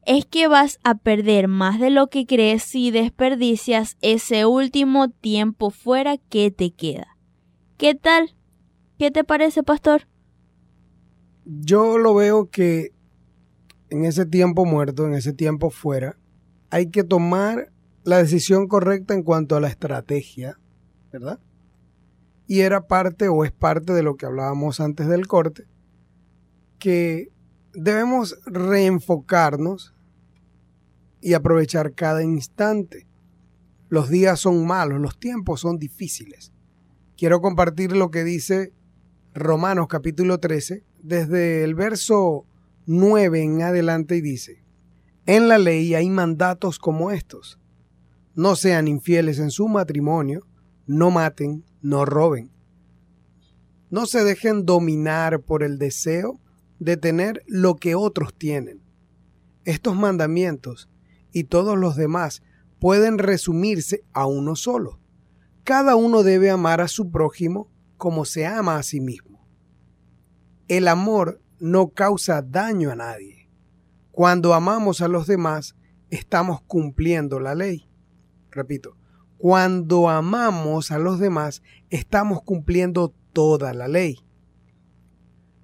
[0.05, 5.69] es que vas a perder más de lo que crees si desperdicias ese último tiempo
[5.69, 7.15] fuera que te queda.
[7.77, 8.35] ¿Qué tal?
[8.99, 10.09] ¿Qué te parece, pastor?
[11.45, 12.91] Yo lo veo que
[13.89, 16.17] en ese tiempo muerto, en ese tiempo fuera,
[16.69, 17.71] hay que tomar
[18.03, 20.59] la decisión correcta en cuanto a la estrategia,
[21.11, 21.39] ¿verdad?
[22.47, 25.67] Y era parte o es parte de lo que hablábamos antes del corte,
[26.79, 27.31] que
[27.73, 29.95] debemos reenfocarnos
[31.21, 33.07] y aprovechar cada instante.
[33.89, 36.51] Los días son malos, los tiempos son difíciles.
[37.17, 38.73] Quiero compartir lo que dice
[39.33, 42.47] Romanos capítulo 13, desde el verso
[42.87, 44.63] 9 en adelante y dice,
[45.27, 47.59] en la ley hay mandatos como estos.
[48.33, 50.47] No sean infieles en su matrimonio,
[50.87, 52.51] no maten, no roben.
[53.91, 56.39] No se dejen dominar por el deseo
[56.79, 58.81] de tener lo que otros tienen.
[59.63, 60.89] Estos mandamientos
[61.31, 62.41] y todos los demás
[62.79, 64.99] pueden resumirse a uno solo.
[65.63, 69.34] Cada uno debe amar a su prójimo como se ama a sí mismo.
[70.67, 73.49] El amor no causa daño a nadie.
[74.11, 75.75] Cuando amamos a los demás,
[76.09, 77.87] estamos cumpliendo la ley.
[78.49, 78.97] Repito,
[79.37, 81.61] cuando amamos a los demás,
[81.91, 84.25] estamos cumpliendo toda la ley.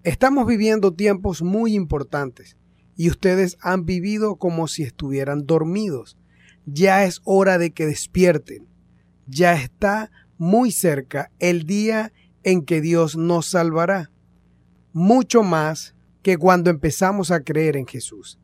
[0.04, 2.58] Estamos viviendo tiempos muy importantes
[2.96, 6.16] y ustedes han vivido como si estuvieran dormidos.
[6.68, 8.68] Ya es hora de que despierten.
[9.26, 14.11] Ya está muy cerca el día en que Dios nos salvará
[14.94, 18.40] mucho más que cuando empezamos a creer en Jesús.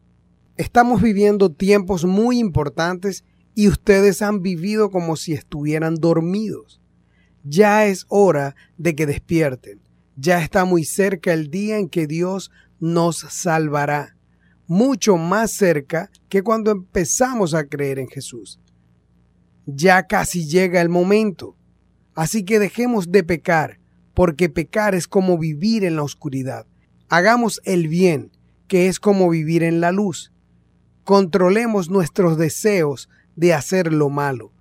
[0.56, 3.24] Estamos viviendo tiempos muy importantes
[3.54, 6.82] y ustedes han vivido como si estuvieran dormidos.
[7.44, 9.82] Ya es hora de que despierten.
[10.16, 14.16] Ya está muy cerca el día en que Dios nos salvará.
[14.66, 18.60] Mucho más cerca que cuando empezamos a creer en Jesús.
[19.66, 21.56] Ya casi llega el momento.
[22.16, 23.77] Así que dejemos de pecar
[24.18, 26.66] porque pecar es como vivir en la oscuridad.
[27.08, 28.32] Hagamos el bien,
[28.68, 30.32] que es como vivir en la luz.
[31.04, 34.52] Controlemos nuestros deseos de hacer lo malo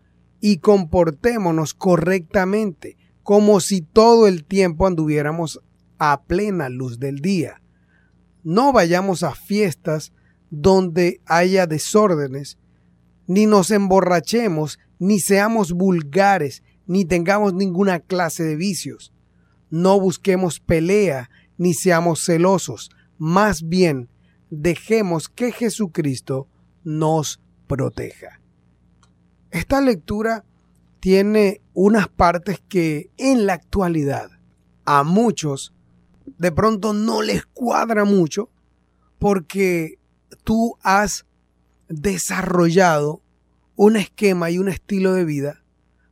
[0.43, 5.63] y comportémonos correctamente, como si todo el tiempo anduviéramos
[5.97, 7.63] a plena luz del día.
[8.45, 10.13] No vayamos a fiestas
[10.51, 12.59] donde haya desórdenes,
[13.27, 19.15] ni nos emborrachemos, ni seamos vulgares, ni tengamos ninguna clase de vicios
[19.71, 24.09] no busquemos pelea ni seamos celosos, más bien
[24.51, 26.49] dejemos que Jesucristo
[26.85, 28.41] nos proteja.
[29.51, 30.45] Esta lectura
[31.01, 34.31] tiene unas partes que en la actualidad
[34.85, 35.75] a muchos
[36.39, 38.51] de pronto no les cuadra mucho
[39.19, 39.99] porque
[40.45, 41.27] tú has
[41.89, 43.23] desarrollado
[43.77, 45.63] un esquema y un estilo de vida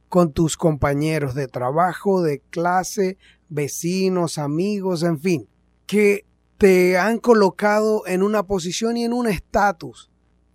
[0.08, 3.18] con tus compañeros de trabajo, de clase,
[3.48, 5.48] vecinos, amigos, en fin,
[5.86, 6.26] que
[6.58, 10.10] te han colocado en una posición y en un estatus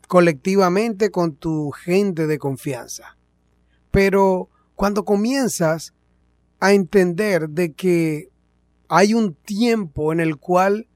[0.08, 3.18] colectivamente con tu gente de confianza.
[3.92, 5.94] Pero cuando comienzas
[6.60, 8.30] a entender de que
[8.88, 10.88] hay un tiempo en el cual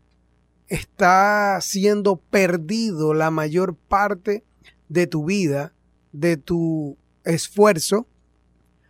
[0.67, 4.43] está siendo perdido la mayor parte
[4.89, 5.73] de tu vida,
[6.11, 8.07] de tu esfuerzo,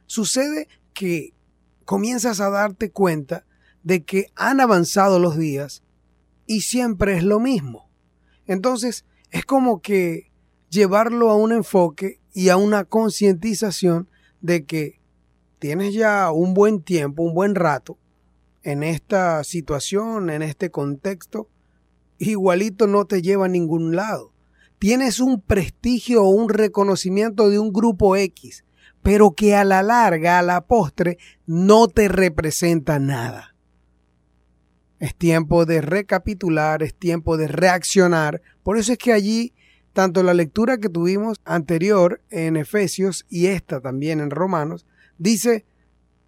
[0.05, 1.33] sucede que
[1.83, 3.45] comienzas a darte cuenta
[3.83, 5.83] de que han avanzado los días
[6.45, 7.89] y siempre es lo mismo.
[8.47, 10.31] Entonces, es como que
[10.69, 14.09] llevarlo a un enfoque y a una concientización
[14.41, 14.99] de que
[15.59, 17.97] tienes ya un buen tiempo, un buen rato
[18.63, 21.49] en esta situación, en este contexto,
[22.17, 24.31] igualito no te lleva a ningún lado.
[24.79, 28.62] Tienes un prestigio o un reconocimiento de un grupo X,
[29.03, 33.53] pero que a la larga, a la postre, no te representa nada.
[34.99, 38.41] Es tiempo de recapitular, es tiempo de reaccionar.
[38.63, 39.53] Por eso es que allí,
[39.91, 44.85] tanto la lectura que tuvimos anterior en Efesios y esta también en Romanos,
[45.17, 45.65] dice,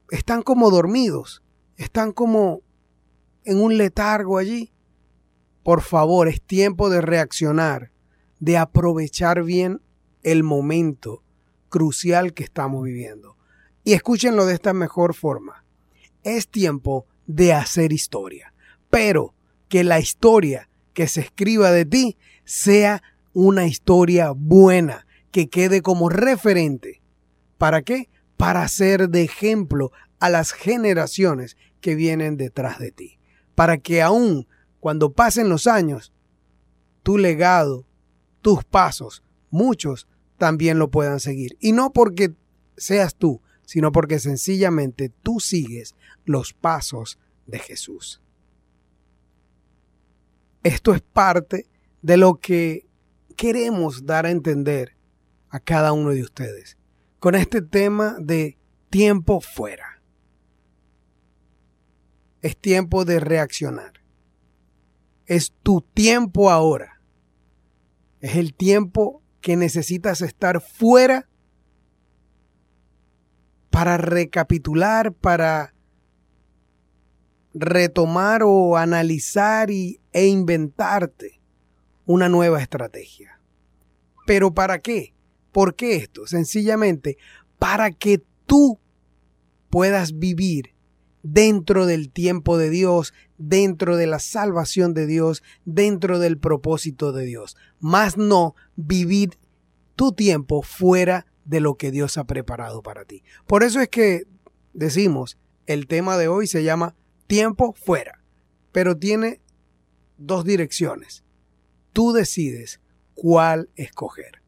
[0.09, 1.41] están como dormidos,
[1.78, 2.61] están como
[3.45, 4.73] en un letargo allí.
[5.63, 7.91] Por favor, es tiempo de reaccionar,
[8.41, 9.82] de aprovechar bien
[10.23, 11.23] el momento
[11.76, 13.36] crucial que estamos viviendo.
[13.84, 15.65] Y escúchenlo de esta mejor forma.
[16.23, 18.53] Es tiempo de hacer historia,
[18.89, 19.34] pero
[19.67, 23.03] que la historia que se escriba de ti sea
[23.34, 27.01] una historia buena, que quede como referente.
[27.57, 28.07] ¿Para qué?
[28.38, 33.19] Para ser de ejemplo a las generaciones que vienen detrás de ti.
[33.53, 34.47] Para que aún
[34.80, 36.13] cuando pasen los años,
[37.03, 37.86] tu legado,
[38.41, 40.07] tus pasos, muchos
[40.38, 41.57] también lo puedan seguir.
[41.59, 42.33] Y no porque
[42.77, 48.21] seas tú, sino porque sencillamente tú sigues los pasos de Jesús.
[50.63, 51.67] Esto es parte
[52.01, 52.88] de lo que
[53.36, 54.95] queremos dar a entender
[55.49, 56.77] a cada uno de ustedes
[57.19, 58.57] con este tema de
[58.89, 60.01] tiempo fuera.
[62.41, 63.93] Es tiempo de reaccionar.
[65.25, 67.01] Es tu tiempo ahora.
[68.21, 71.29] Es el tiempo que necesitas estar fuera
[73.69, 75.75] para recapitular, para
[77.53, 81.39] retomar o analizar y, e inventarte
[82.07, 83.39] una nueva estrategia.
[84.25, 85.13] ¿Pero para qué?
[85.51, 86.25] ¿Por qué esto?
[86.25, 87.19] Sencillamente
[87.59, 88.79] para que tú
[89.69, 90.73] puedas vivir
[91.28, 97.26] dentro del tiempo de Dios, dentro de la salvación de Dios, dentro del propósito de
[97.26, 97.57] Dios.
[97.80, 99.39] Más no vivir
[99.95, 103.23] tu tiempo fuera de lo que Dios ha preparado para ti.
[103.47, 104.28] Por eso es que
[104.73, 106.95] decimos, el tema de hoy se llama
[107.26, 108.23] tiempo fuera,
[108.71, 109.41] pero tiene
[110.17, 111.23] dos direcciones.
[111.91, 112.82] Tú decides
[113.15, 114.43] cuál escoger.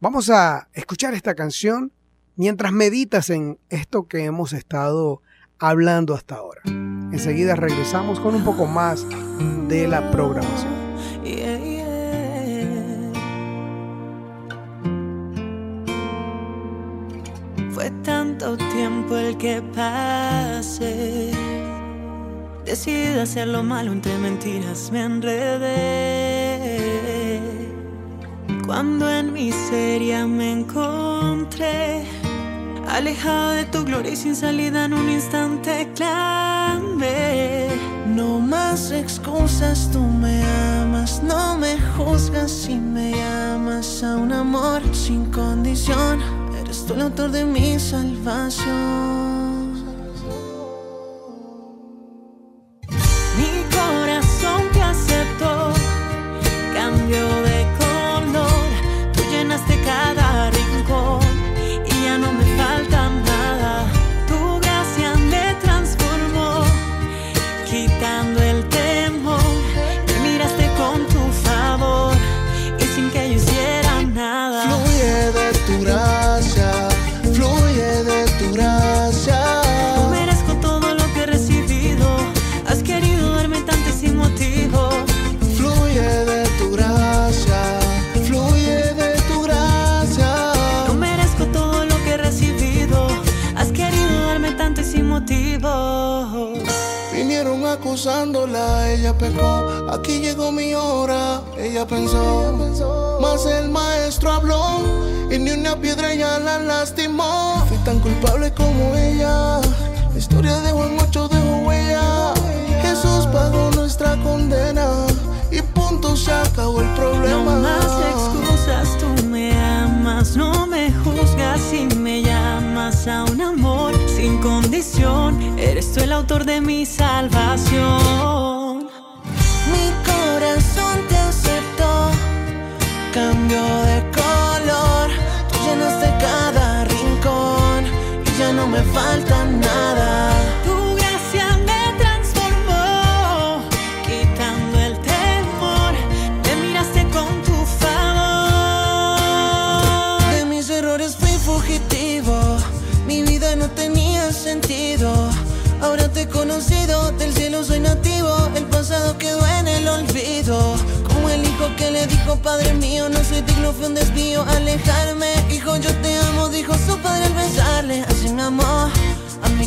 [0.00, 1.92] Vamos a escuchar esta canción
[2.36, 5.22] mientras meditas en esto que hemos estado
[5.62, 6.60] hablando hasta ahora.
[6.66, 9.06] Enseguida regresamos con un poco más
[9.68, 10.72] de la programación.
[17.70, 21.30] Fue tanto tiempo el que pasé.
[22.64, 26.72] Decidí hacer lo malo entre mentiras, me enredé.
[28.66, 32.04] Cuando en miseria me encontré,
[32.88, 37.68] alejado de tu gloria y sin salida en un instante clamé.
[38.06, 40.42] No más excusas, tú me
[40.80, 46.20] amas, no me juzgas y me llamas a un amor sin condición.
[46.60, 49.31] Eres tú el autor de mi salvación.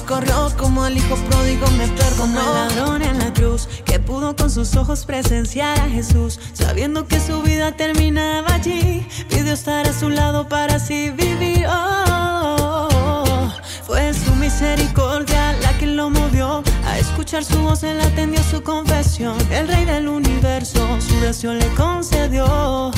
[0.06, 2.40] Corrió como al hijo pródigo me Como perdonó.
[2.40, 7.20] el ladrón en la cruz que pudo con sus ojos presenciar a Jesús, sabiendo que
[7.20, 11.66] su vida terminaba allí, pidió estar a su lado para así vivir.
[11.68, 13.52] Oh,
[13.86, 19.36] fue su misericordia la que lo movió a escuchar su voz, él atendió su confesión.
[19.52, 22.92] El rey del universo su deseo le concedió,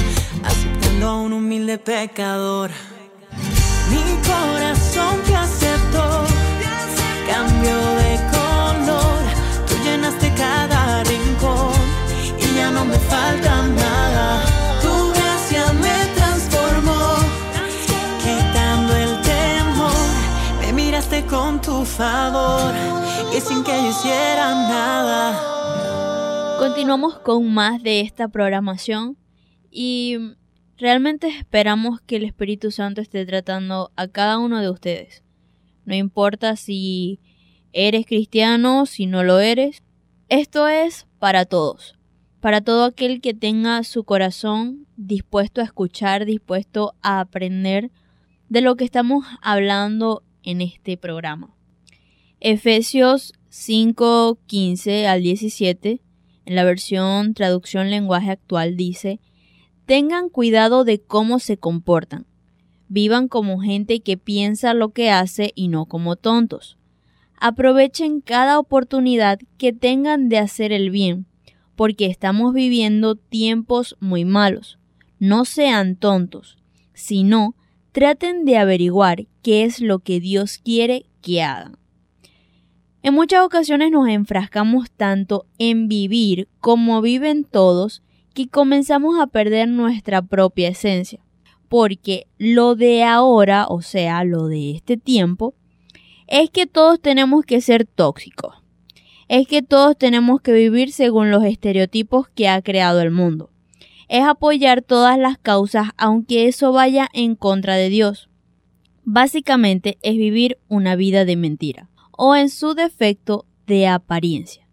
[0.44, 2.72] aceptando a un humilde pecador.
[3.90, 5.27] Mi corazón
[7.38, 9.22] cambió de color.
[9.68, 11.74] Tú llenaste cada rincón
[12.40, 14.42] y ya no me falta nada.
[14.82, 17.04] Tu gracia me transformó,
[18.24, 20.08] quitando el temor.
[20.62, 22.74] Me miraste con tu favor
[23.36, 25.24] y sin que yo hiciera nada.
[26.58, 29.16] Continuamos con más de esta programación
[29.70, 30.18] y
[30.80, 35.24] realmente esperamos que el Espíritu Santo esté tratando a cada uno de ustedes.
[35.86, 37.22] No importa si
[37.74, 39.84] eres cristiano, si no lo eres.
[40.30, 41.98] Esto es para todos,
[42.40, 47.92] para todo aquel que tenga su corazón dispuesto a escuchar, dispuesto a aprender
[48.50, 51.54] de lo que estamos hablando en este programa.
[52.40, 56.02] Efesios 5, 15 al 17,
[56.46, 59.20] en la versión traducción lenguaje actual, dice,
[59.86, 62.26] Tengan cuidado de cómo se comportan.
[62.90, 66.78] Vivan como gente que piensa lo que hace y no como tontos.
[67.40, 71.28] Aprovechen cada oportunidad que tengan de hacer el bien,
[71.76, 74.80] porque estamos viviendo tiempos muy malos.
[75.20, 76.58] No sean tontos,
[76.94, 77.56] sino
[77.92, 81.78] traten de averiguar qué es lo que Dios quiere que hagan.
[83.04, 89.68] En muchas ocasiones nos enfrascamos tanto en vivir como viven todos que comenzamos a perder
[89.68, 91.24] nuestra propia esencia.
[91.70, 95.54] Porque lo de ahora, o sea, lo de este tiempo,
[96.28, 98.56] es que todos tenemos que ser tóxicos.
[99.30, 103.50] Es que todos tenemos que vivir según los estereotipos que ha creado el mundo.
[104.10, 108.30] Es apoyar todas las causas aunque eso vaya en contra de Dios.
[109.04, 114.68] Básicamente es vivir una vida de mentira o en su defecto de apariencia.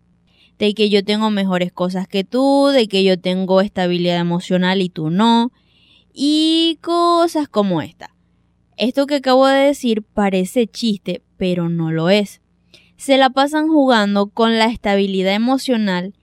[0.59, 4.89] De que yo tengo mejores cosas que tú, de que yo tengo estabilidad emocional y
[4.89, 5.51] tú no,
[6.13, 8.15] y cosas como esta.
[8.77, 12.41] Esto que acabo de decir parece chiste, pero no lo es.
[12.97, 16.15] Se la pasan jugando con la estabilidad emocional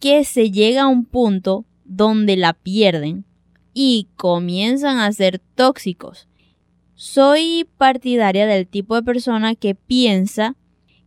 [0.00, 3.24] que se llega a un punto donde la pierden
[3.72, 6.28] y comienzan a ser tóxicos.
[6.94, 10.56] Soy partidaria del tipo de persona que piensa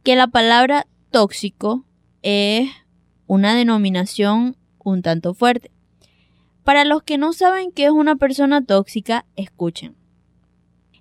[0.01, 1.85] que la palabra tóxico
[2.23, 2.71] es
[3.27, 5.69] una denominación un tanto fuerte.
[6.63, 9.95] Para los que no saben qué es una persona tóxica, escuchen.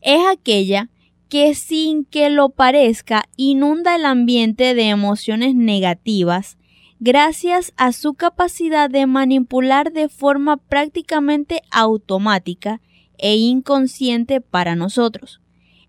[0.03, 0.91] Es aquella
[1.29, 6.57] que sin que lo parezca inunda el ambiente de emociones negativas
[7.01, 12.81] gracias a su capacidad de manipular de forma prácticamente automática
[13.19, 15.41] e inconsciente para nosotros.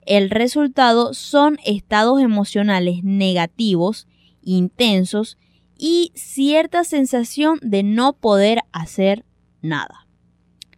[0.06, 4.08] El resultado son estados emocionales negativos,
[4.42, 5.38] intensos
[5.78, 9.26] y cierta sensación de no poder hacer
[9.62, 10.08] nada.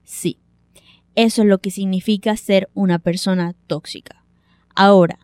[0.03, 0.37] Sí,
[1.15, 4.20] eso es lo que significa ser una persona tóxica.
[4.75, 5.19] Ahora,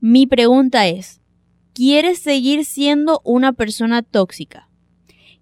[0.00, 1.20] mi pregunta es,
[1.72, 4.68] ¿quieres seguir siendo una persona tóxica?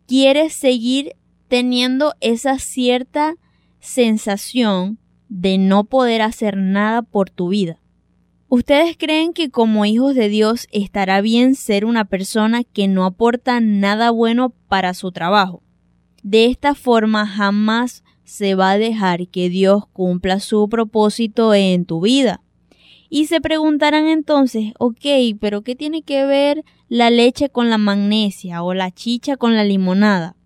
[0.07, 1.17] ¿Quieres seguir
[1.49, 3.37] teniendo esa cierta
[3.81, 4.99] sensación
[5.29, 7.81] de no poder hacer nada por tu vida?
[8.49, 13.61] ¿Ustedes creen que como hijos de Dios estará bien ser una persona que no aporta
[13.61, 15.63] nada bueno para su trabajo?
[16.25, 22.01] De esta forma jamás se va a dejar que Dios cumpla su propósito en tu
[22.01, 22.43] vida.
[23.13, 25.05] Y se preguntarán entonces, ok,
[25.41, 29.65] pero ¿qué tiene que ver la leche con la magnesia o la chicha con la
[29.65, 30.37] limonada?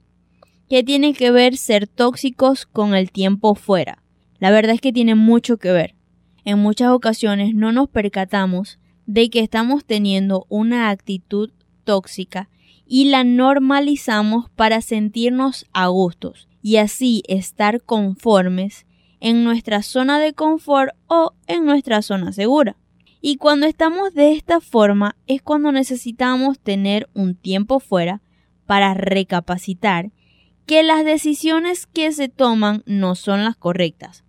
[0.70, 4.02] ¿Qué tiene que ver ser tóxicos con el tiempo fuera?
[4.38, 5.94] La verdad es que tiene mucho que ver.
[6.46, 11.50] En muchas ocasiones no nos percatamos, de que estamos teniendo una actitud
[11.84, 12.48] tóxica
[12.86, 18.86] y la normalizamos para sentirnos a gustos y así estar conformes
[19.24, 22.76] en nuestra zona de confort o en nuestra zona segura.
[23.22, 28.20] Y cuando estamos de esta forma es cuando necesitamos tener un tiempo fuera
[28.66, 30.10] para recapacitar
[30.66, 34.24] que las decisiones que se toman no son las correctas.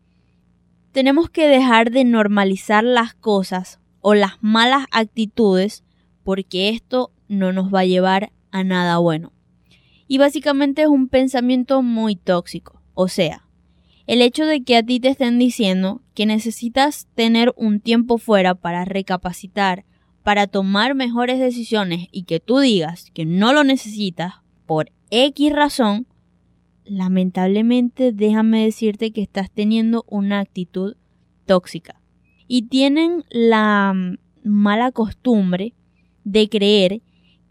[0.93, 5.83] Tenemos que dejar de normalizar las cosas o las malas actitudes
[6.23, 9.33] porque esto no nos va a llevar a nada bueno.
[10.07, 12.81] Y básicamente es un pensamiento muy tóxico.
[12.93, 13.44] O sea,
[14.07, 18.55] el hecho de que a ti te estén diciendo que necesitas tener un tiempo fuera
[18.55, 19.85] para recapacitar,
[20.23, 24.35] para tomar mejores decisiones y que tú digas que no lo necesitas
[24.65, 26.07] por X razón,
[26.83, 30.95] lamentablemente déjame decirte que estás teniendo una actitud
[31.45, 32.01] tóxica.
[32.47, 35.73] Y tienen la mm, mala costumbre
[36.23, 37.01] de creer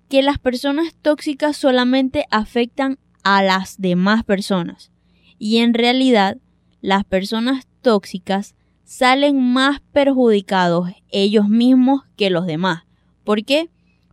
[0.08, 4.92] que las personas tóxicas solamente afectan a las demás personas.
[5.38, 6.38] Y en realidad,
[6.84, 12.82] las personas tóxicas salen más perjudicados ellos mismos que los demás.
[13.24, 13.70] ¿Por qué?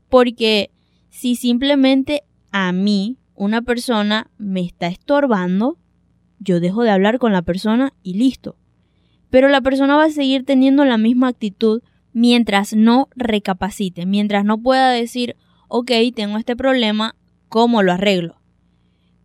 [0.08, 0.72] Porque
[1.10, 5.80] si simplemente a mí una persona me está estorbando,
[6.40, 8.56] yo dejo de hablar con la persona y listo.
[9.30, 11.82] Pero la persona va a seguir teniendo la misma actitud
[12.14, 15.36] mientras no recapacite, mientras no pueda decir,
[15.68, 17.18] ok, tengo este problema,
[17.50, 18.38] ¿cómo lo arreglo?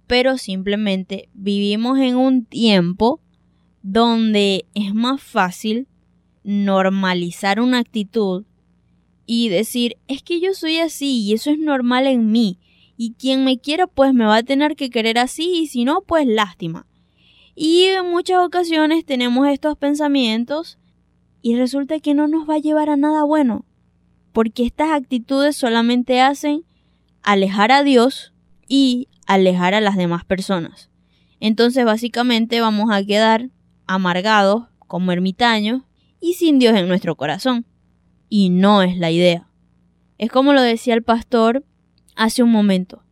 [0.09, 3.20] Pero simplemente vivimos en un tiempo
[3.89, 5.87] donde es más fácil
[6.43, 8.45] normalizar una actitud
[9.26, 12.59] y decir, es que yo soy así y eso es normal en mí
[12.97, 16.01] y quien me quiera pues me va a tener que querer así y si no
[16.01, 16.84] pues lástima.
[17.55, 20.78] Y en muchas ocasiones tenemos estos pensamientos
[21.41, 23.64] y resulta que no nos va a llevar a nada bueno,
[24.32, 26.64] porque estas actitudes solamente hacen
[27.22, 28.32] alejar a Dios
[28.66, 30.91] y alejar a las demás personas.
[31.39, 33.51] Entonces básicamente vamos a quedar
[33.87, 35.82] amargados como ermitaños
[36.20, 37.66] y sin Dios en nuestro corazón.
[38.28, 39.49] Y no es la idea.
[40.18, 41.64] Es como lo decía el pastor
[42.14, 43.03] hace un momento.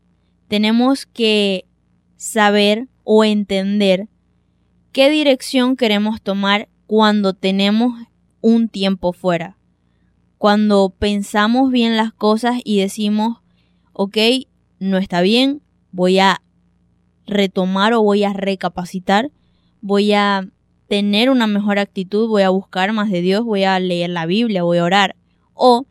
[0.49, 1.67] Tenemos que
[2.17, 4.09] saber o entender
[4.93, 7.93] qué dirección queremos tomar cuando tenemos
[8.41, 9.59] un tiempo fuera.
[10.39, 13.39] Cuando pensamos bien las cosas y decimos,
[13.93, 14.19] ok,
[14.79, 15.63] no está bien,
[15.93, 16.43] voy a
[17.27, 19.31] retomar o voy a recapacitar,
[19.81, 20.49] voy a
[20.95, 24.63] tener una mejor actitud, voy a buscar más de Dios, voy a leer la Biblia,
[24.63, 25.17] voy a orar.
[25.53, 25.87] O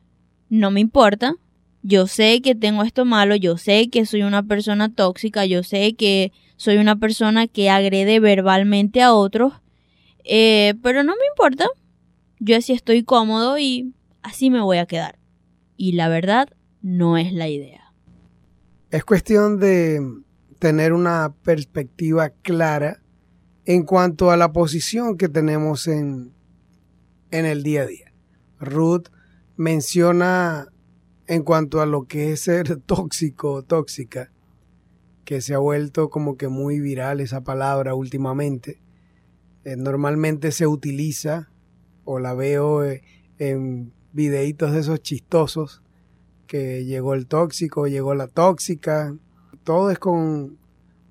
[0.47, 1.35] no me importa,
[1.81, 5.95] yo sé que tengo esto malo, yo sé que soy una persona tóxica, yo sé
[5.95, 9.51] que soy una persona que agrede verbalmente a otros,
[10.23, 11.67] eh, pero no me importa,
[12.39, 13.91] yo así estoy cómodo y
[14.21, 15.19] así me voy a quedar.
[15.75, 16.47] Y la verdad
[16.81, 17.91] no es la idea.
[18.89, 19.99] Es cuestión de
[20.59, 23.02] tener una perspectiva clara
[23.65, 26.33] en cuanto a la posición que tenemos en,
[27.31, 28.13] en el día a día.
[28.59, 29.07] Ruth
[29.55, 30.67] menciona
[31.27, 34.31] en cuanto a lo que es ser tóxico o tóxica,
[35.25, 38.81] que se ha vuelto como que muy viral esa palabra últimamente.
[39.63, 41.49] Eh, normalmente se utiliza
[42.03, 43.01] o la veo eh,
[43.39, 45.81] en videitos de esos chistosos
[46.47, 49.15] que llegó el tóxico, llegó la tóxica.
[49.63, 50.57] Todo es con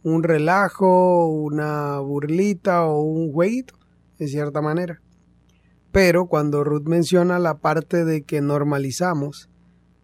[0.03, 3.75] un relajo, una burlita o un jueguito,
[4.19, 5.01] de cierta manera.
[5.93, 9.51] Pero cuando Ruth menciona la parte de que normalizamos,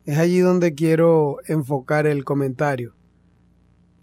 [0.05, 2.95] es allí donde quiero enfocar el comentario.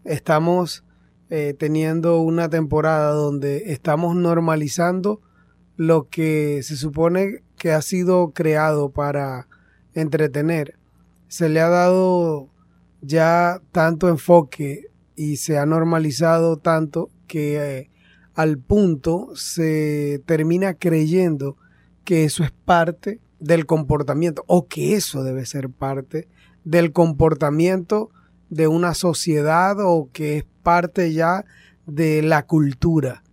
[0.03, 0.83] Estamos
[1.29, 5.21] eh, teniendo una temporada donde estamos normalizando
[5.77, 9.47] lo que se supone que ha sido creado para
[9.93, 10.77] entretener.
[11.27, 12.49] Se le ha dado
[13.01, 14.85] ya tanto enfoque
[15.15, 17.89] y se ha normalizado tanto que eh,
[18.33, 21.57] al punto se termina creyendo
[22.03, 26.27] que eso es parte del comportamiento o que eso debe ser parte
[26.63, 28.09] del comportamiento
[28.49, 31.45] de una sociedad o que es parte ya
[31.85, 33.23] de la cultura.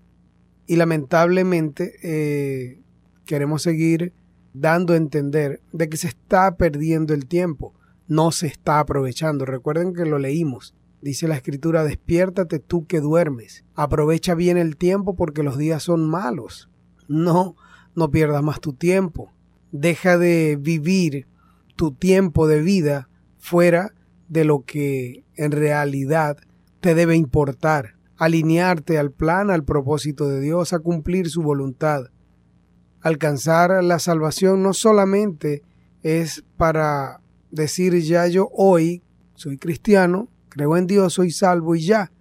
[0.66, 2.80] Y lamentablemente eh,
[3.24, 4.12] queremos seguir
[4.54, 7.74] dando a entender de que se está perdiendo el tiempo,
[8.06, 9.44] no se está aprovechando.
[9.44, 10.74] Recuerden que lo leímos.
[11.02, 13.64] Dice la escritura, despiértate tú que duermes.
[13.74, 16.70] Aprovecha bien el tiempo porque los días son malos.
[17.08, 17.56] No,
[17.96, 19.32] no pierdas más tu tiempo.
[19.72, 21.26] Deja de vivir
[21.74, 23.92] tu tiempo de vida fuera
[24.28, 26.36] de lo que en realidad
[26.80, 27.96] te debe importar.
[28.16, 32.10] Alinearte al plan, al propósito de Dios, a cumplir su voluntad.
[33.00, 35.64] Alcanzar la salvación no solamente
[36.04, 39.02] es para decir ya yo hoy
[39.34, 42.12] soy cristiano, creo en Dios, soy salvo y ya.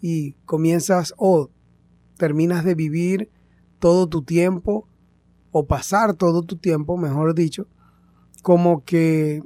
[0.00, 1.50] Y comienzas o
[2.16, 3.30] terminas de vivir
[3.78, 4.88] todo tu tiempo
[5.52, 7.66] o pasar todo tu tiempo, mejor dicho,
[8.42, 9.42] como que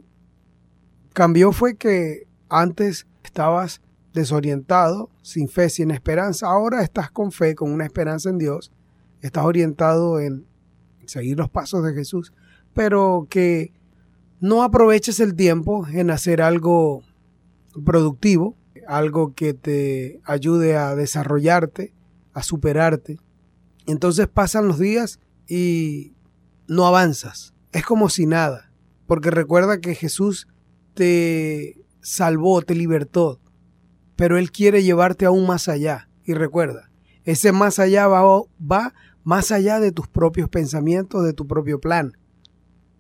[1.12, 3.80] cambió fue que antes estabas
[4.12, 6.46] desorientado, sin fe, sin esperanza.
[6.46, 8.72] Ahora estás con fe, con una esperanza en Dios.
[9.22, 10.46] Estás orientado en
[11.06, 12.32] seguir los pasos de Jesús,
[12.74, 13.72] pero que
[14.40, 17.02] no aproveches el tiempo en hacer algo
[17.84, 18.56] productivo,
[18.86, 21.92] algo que te ayude a desarrollarte,
[22.32, 23.18] a superarte.
[23.86, 26.14] Entonces pasan los días y
[26.66, 27.54] no avanzas.
[27.72, 28.72] Es como si nada,
[29.06, 30.48] porque recuerda que Jesús
[30.94, 33.40] te salvó, te libertó,
[34.16, 36.08] pero Él quiere llevarte aún más allá.
[36.24, 36.90] Y recuerda,
[37.24, 38.22] ese más allá va,
[38.60, 38.94] va
[39.24, 42.12] más allá de tus propios pensamientos, de tu propio plan.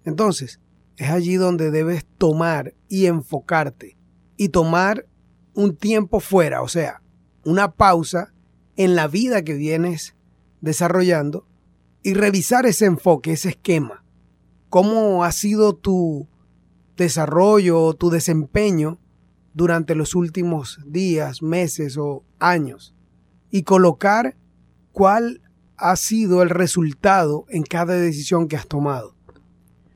[0.04, 0.60] Entonces,
[0.96, 3.99] es allí donde debes tomar y enfocarte
[4.40, 5.06] y tomar
[5.52, 7.02] un tiempo fuera, o sea,
[7.44, 8.32] una pausa
[8.74, 10.14] en la vida que vienes
[10.62, 11.46] desarrollando
[12.02, 14.02] y revisar ese enfoque, ese esquema.
[14.70, 16.26] ¿Cómo ha sido tu
[16.96, 18.98] desarrollo o tu desempeño
[19.52, 22.94] durante los últimos días, meses o años?
[23.50, 24.38] Y colocar
[24.92, 25.42] cuál
[25.76, 29.14] ha sido el resultado en cada decisión que has tomado.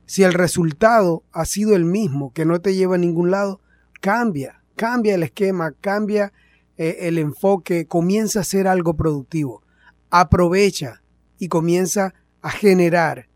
[0.05, 3.63] Si el resultado ha sido el mismo, que no te lleva a ningún lado,
[4.05, 6.31] cambia, cambia el esquema, cambia
[6.77, 9.63] eh, el enfoque, comienza a hacer algo productivo.
[10.11, 11.03] Aprovecha
[11.39, 13.31] y comienza a generar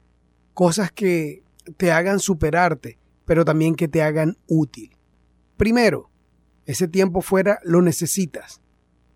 [0.52, 1.42] cosas que
[1.78, 4.90] te hagan superarte, pero también que te hagan útil.
[5.56, 6.10] Primero,
[6.66, 8.60] ese tiempo fuera lo necesitas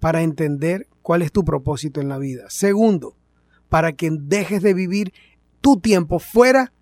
[0.01, 2.45] para entender cuál es tu propósito en la vida.
[2.49, 3.15] Segundo,
[3.69, 5.13] para que dejes de vivir
[5.61, 6.73] tu tiempo fuera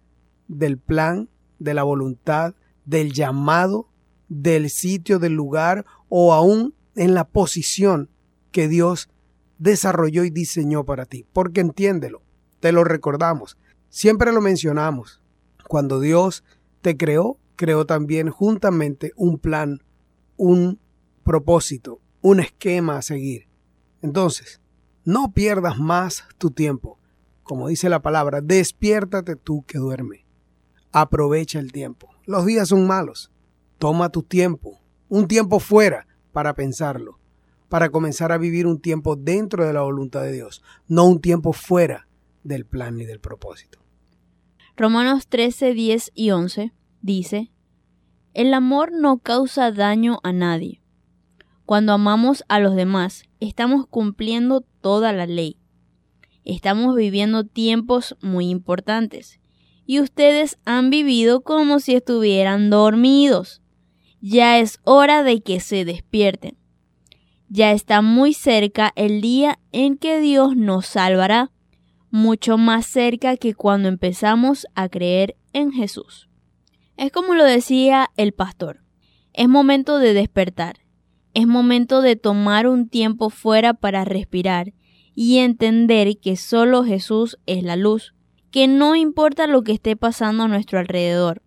[0.47, 2.55] del plan, de la voluntad,
[2.85, 3.89] del llamado,
[4.31, 8.09] del sitio, del lugar o aún en la posición
[8.53, 9.11] que Dios
[9.59, 11.26] desarrolló y diseñó para ti.
[11.35, 12.22] Porque entiéndelo,
[12.61, 13.59] te lo recordamos,
[13.91, 15.20] siempre lo mencionamos.
[15.68, 16.43] Cuando Dios
[16.81, 19.83] te creó, creó también juntamente un plan,
[20.37, 20.81] un
[21.24, 23.49] propósito, un esquema a seguir.
[24.01, 24.61] Entonces,
[25.05, 26.99] no pierdas más tu tiempo.
[27.43, 30.24] Como dice la palabra, despiértate tú que duerme.
[30.93, 32.09] Aprovecha el tiempo.
[32.24, 33.31] Los días son malos.
[33.81, 34.78] Toma tu tiempo,
[35.09, 37.18] un tiempo fuera para pensarlo,
[37.70, 41.55] para comenzar a vivir un tiempo dentro de la voluntad de Dios, no un tiempo
[41.55, 42.07] fuera
[42.45, 43.78] del plan ni del propósito.
[44.76, 47.53] Romanos 13, 10 y 11 dice,
[48.35, 50.83] El amor no causa daño a nadie.
[51.64, 55.57] Cuando amamos a los demás, estamos cumpliendo toda la ley.
[56.45, 59.41] Estamos viviendo tiempos muy importantes
[59.87, 63.60] y ustedes han vivido como si estuvieran dormidos.
[64.21, 66.57] Ya es hora de que se despierten.
[67.49, 71.51] Ya está muy cerca el día en que Dios nos salvará,
[72.11, 76.29] mucho más cerca que cuando empezamos a creer en Jesús.
[76.97, 78.83] Es como lo decía el pastor,
[79.33, 80.81] es momento de despertar,
[81.35, 84.75] es momento de tomar un tiempo fuera para respirar
[85.14, 88.14] y entender que solo Jesús es la luz,
[88.51, 91.43] que no importa lo que esté pasando a nuestro alrededor,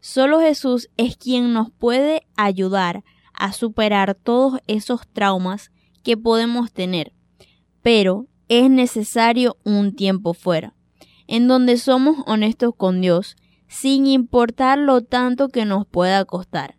[0.00, 5.70] solo Jesús es quien nos puede ayudar a superar todos esos traumas
[6.02, 7.12] que podemos tener,
[7.82, 10.74] pero es necesario un tiempo fuera,
[11.26, 13.36] en donde somos honestos con Dios,
[13.68, 16.76] sin importar lo tanto que nos pueda costar.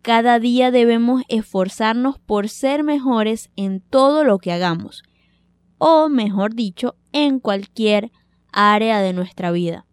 [0.00, 5.02] Cada día debemos esforzarnos por ser mejores en todo lo que hagamos,
[5.78, 8.10] o mejor dicho, en cualquier
[8.50, 9.86] área de nuestra vida.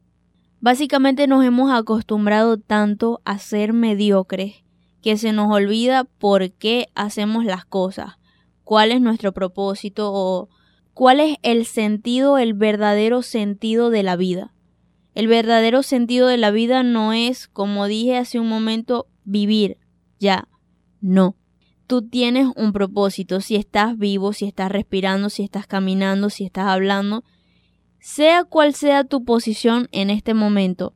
[0.62, 4.64] Básicamente nos hemos acostumbrado tanto a ser mediocres
[5.01, 8.18] que se nos olvida por qué hacemos las cosas,
[8.66, 10.49] cuál es nuestro propósito o
[10.93, 14.53] cuál es el sentido, el verdadero sentido de la vida.
[15.16, 19.78] El verdadero sentido de la vida no es, como dije hace un momento, vivir,
[20.20, 20.49] ya,
[20.99, 21.36] no.
[21.88, 26.68] Tú tienes un propósito, si estás vivo, si estás respirando, si estás caminando, si estás
[26.68, 27.24] hablando,
[28.00, 30.93] sea cual sea tu posición en este momento,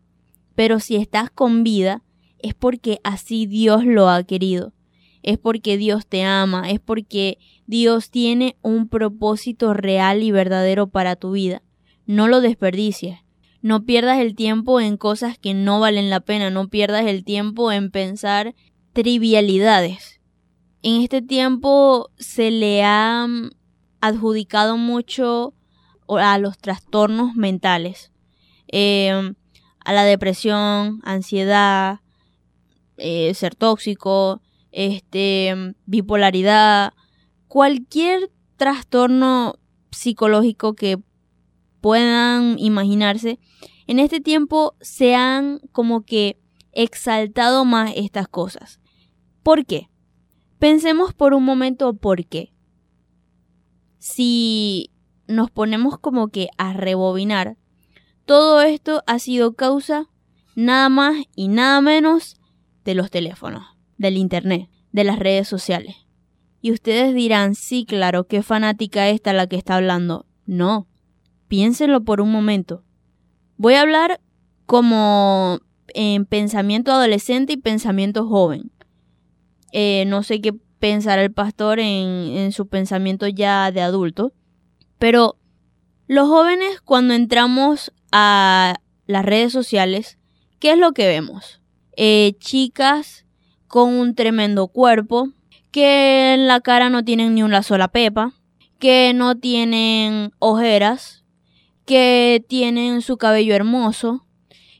[0.55, 2.03] pero si estás con vida,
[2.39, 4.73] es porque así Dios lo ha querido,
[5.21, 11.15] es porque Dios te ama, es porque Dios tiene un propósito real y verdadero para
[11.15, 11.61] tu vida.
[12.05, 13.19] No lo desperdicies.
[13.61, 17.71] No pierdas el tiempo en cosas que no valen la pena, no pierdas el tiempo
[17.71, 18.55] en pensar
[18.91, 20.19] trivialidades.
[20.81, 23.51] En este tiempo se le ha mm,
[24.01, 25.53] adjudicado mucho
[26.17, 28.11] a los trastornos mentales.
[28.67, 29.33] Eh,
[29.85, 31.99] a la depresión, ansiedad,
[32.97, 34.41] eh, ser tóxico,
[34.71, 36.93] este, bipolaridad,
[37.47, 39.55] cualquier trastorno
[39.91, 40.99] psicológico que
[41.81, 43.39] puedan imaginarse,
[43.87, 46.39] en este tiempo se han como que
[46.71, 48.79] exaltado más estas cosas.
[49.43, 49.89] ¿Por qué?
[50.59, 52.53] Pensemos por un momento por qué.
[53.99, 54.92] Si
[55.27, 57.57] nos ponemos como que a rebobinar,
[58.25, 60.09] todo esto ha sido causa
[60.55, 62.37] nada más y nada menos
[62.85, 63.63] de los teléfonos,
[63.97, 65.95] del internet, de las redes sociales.
[66.61, 70.25] Y ustedes dirán, sí, claro, qué fanática esta la que está hablando.
[70.45, 70.87] No,
[71.49, 72.83] piénsenlo por un momento.
[73.57, 74.21] Voy a hablar
[74.65, 75.59] como
[75.93, 78.71] en pensamiento adolescente y pensamiento joven.
[79.73, 81.87] Eh, no sé qué pensará el pastor en,
[82.37, 84.33] en su pensamiento ya de adulto,
[85.03, 85.35] pero
[86.07, 88.75] los jóvenes cuando entramos a
[89.05, 90.17] las redes sociales,
[90.59, 91.59] ¿qué es lo que vemos?
[91.97, 93.25] Eh, chicas
[93.67, 95.27] con un tremendo cuerpo,
[95.71, 98.33] que en la cara no tienen ni una sola pepa,
[98.79, 101.25] que no tienen ojeras,
[101.85, 104.25] que tienen su cabello hermoso,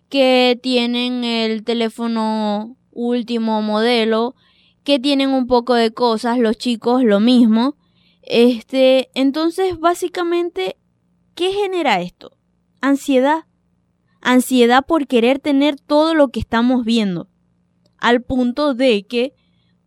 [0.08, 4.36] que tienen el teléfono último modelo,
[4.86, 7.76] que tienen un poco de cosas, los chicos lo mismo.
[8.24, 10.78] Este, entonces básicamente,
[11.36, 12.38] ¿qué genera esto?
[12.82, 13.46] Ansiedad.
[14.22, 17.30] Ansiedad por querer tener todo lo que estamos viendo.
[17.98, 19.34] Al punto de que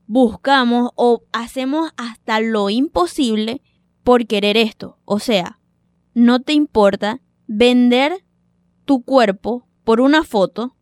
[0.06, 3.62] buscamos o hacemos hasta lo imposible
[4.04, 4.98] por querer esto.
[5.04, 5.58] O sea,
[6.14, 8.24] no te importa vender
[8.84, 10.76] tu cuerpo por una foto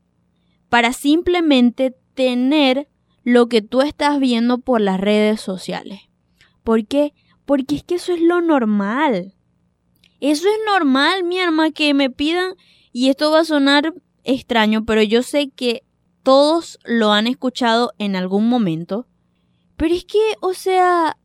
[0.68, 2.88] para simplemente tener
[3.22, 6.00] lo que tú estás viendo por las redes sociales.
[6.62, 7.14] ¿Por qué?
[7.44, 9.34] Porque es que eso es lo normal.
[10.20, 12.54] Eso es normal, mi arma, que me pidan,
[12.92, 15.84] y esto va a sonar extraño, pero yo sé que
[16.22, 19.06] todos lo han escuchado en algún momento.
[19.76, 21.18] Pero es que, o sea,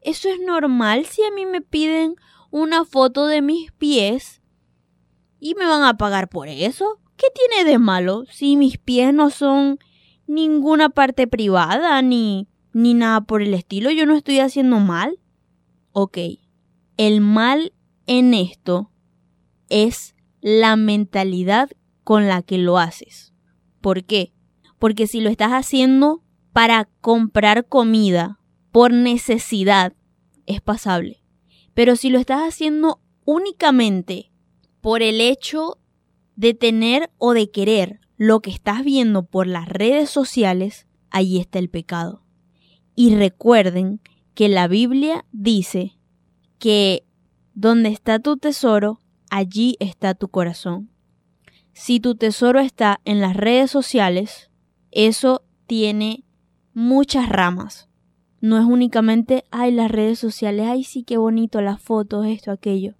[0.00, 2.16] eso es normal si a mí me piden
[2.50, 4.40] una foto de mis pies
[5.38, 6.98] y me van a pagar por eso.
[7.16, 9.78] ¿Qué tiene de malo si mis pies no son
[10.26, 13.90] ninguna parte privada ni ni nada por el estilo?
[13.90, 15.18] Yo no estoy haciendo mal.
[15.92, 16.18] Ok,
[16.96, 17.72] el mal
[18.06, 18.92] en esto
[19.68, 21.70] es la mentalidad
[22.04, 23.34] con la que lo haces.
[23.80, 24.32] ¿Por qué?
[24.78, 26.22] Porque si lo estás haciendo
[26.52, 28.38] para comprar comida
[28.70, 29.94] por necesidad,
[30.46, 31.24] es pasable.
[31.74, 34.30] Pero si lo estás haciendo únicamente
[34.80, 35.78] por el hecho
[36.36, 41.58] de tener o de querer lo que estás viendo por las redes sociales, ahí está
[41.58, 42.22] el pecado.
[42.94, 44.00] Y recuerden
[44.34, 45.98] que la Biblia dice
[46.58, 47.04] que
[47.54, 49.00] donde está tu tesoro,
[49.30, 50.90] allí está tu corazón.
[51.72, 54.50] Si tu tesoro está en las redes sociales,
[54.90, 56.24] eso tiene
[56.74, 57.88] muchas ramas.
[58.40, 62.94] No es únicamente, ay, las redes sociales, ay, sí, qué bonito, las fotos, esto, aquello.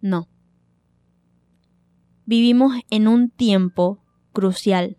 [0.00, 0.28] No.
[2.26, 4.98] Vivimos en un tiempo crucial,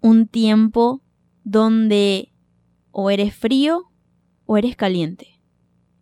[0.00, 1.02] un tiempo
[1.44, 2.32] donde
[2.90, 3.90] o eres frío
[4.46, 5.40] o eres caliente.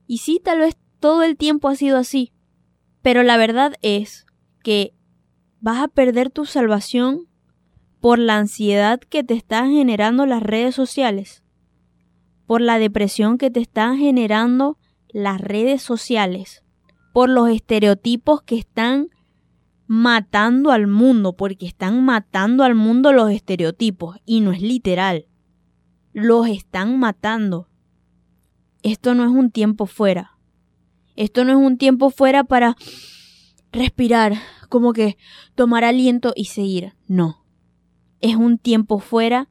[0.07, 2.33] Y sí, tal vez todo el tiempo ha sido así.
[3.03, 4.27] Pero la verdad es
[4.63, 4.95] que
[5.61, 7.29] vas a perder tu salvación
[8.01, 11.43] por la ansiedad que te están generando las redes sociales,
[12.47, 14.79] por la depresión que te están generando
[15.09, 16.65] las redes sociales,
[17.15, 19.09] por los estereotipos que están
[19.87, 25.27] matando al mundo, porque están matando al mundo los estereotipos, y no es literal,
[26.13, 27.69] los están matando.
[28.85, 30.39] Esto no es un tiempo fuera,
[31.17, 32.77] esto no es un tiempo fuera para
[33.73, 34.35] respirar,
[34.69, 35.17] como que
[35.55, 36.93] tomar aliento y seguir.
[37.09, 37.47] No.
[38.21, 39.49] Es un tiempo fuera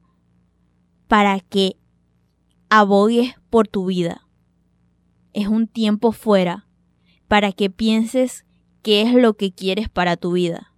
[1.08, 1.76] para que
[2.68, 4.24] abogues por tu vida.
[5.32, 6.68] Es un tiempo fuera
[7.26, 8.44] para que pienses
[8.82, 10.72] qué es lo que quieres para tu vida.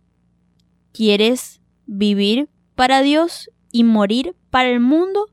[0.92, 5.26] ¿Quieres vivir para Dios y morir para el mundo?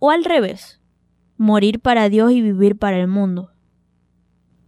[0.00, 0.80] ¿O al revés?
[1.38, 3.52] Morir para Dios y vivir para el mundo.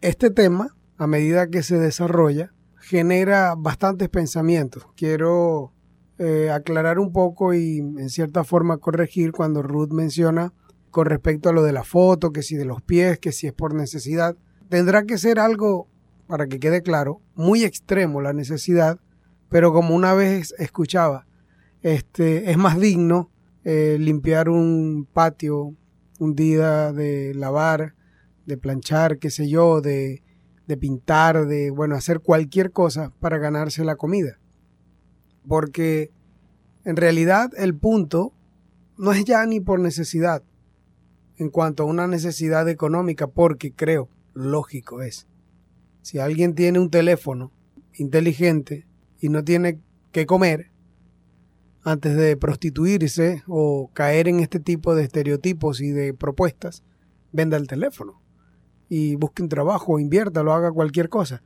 [0.01, 4.87] Este tema, a medida que se desarrolla, genera bastantes pensamientos.
[4.97, 5.73] Quiero
[6.19, 10.53] eh, aclarar un poco y en cierta forma corregir cuando Ruth menciona
[10.91, 13.53] con respecto a lo de la foto, que si de los pies, que si es
[13.53, 14.37] por necesidad.
[14.69, 15.89] Tendrá que ser algo,
[16.27, 19.01] para que quede claro, muy extremo la necesidad,
[19.49, 21.27] pero como una vez escuchaba,
[21.83, 23.31] este, es más digno
[23.65, 25.75] eh, limpiar un patio
[26.21, 27.95] un día de lavar
[28.51, 30.23] de planchar, qué sé yo, de,
[30.67, 34.39] de pintar, de, bueno, hacer cualquier cosa para ganarse la comida.
[35.49, 36.11] Porque
[36.85, 38.35] en realidad el punto
[38.99, 40.43] no es ya ni por necesidad,
[41.37, 45.27] en cuanto a una necesidad económica, porque creo, lógico es,
[46.03, 47.53] si alguien tiene un teléfono
[47.95, 48.87] inteligente
[49.21, 49.81] y no tiene
[50.13, 50.70] que comer,
[51.83, 56.83] antes de prostituirse o caer en este tipo de estereotipos y de propuestas,
[57.33, 58.21] venda el teléfono
[58.89, 61.43] y busque un trabajo, invierta, lo haga cualquier cosa.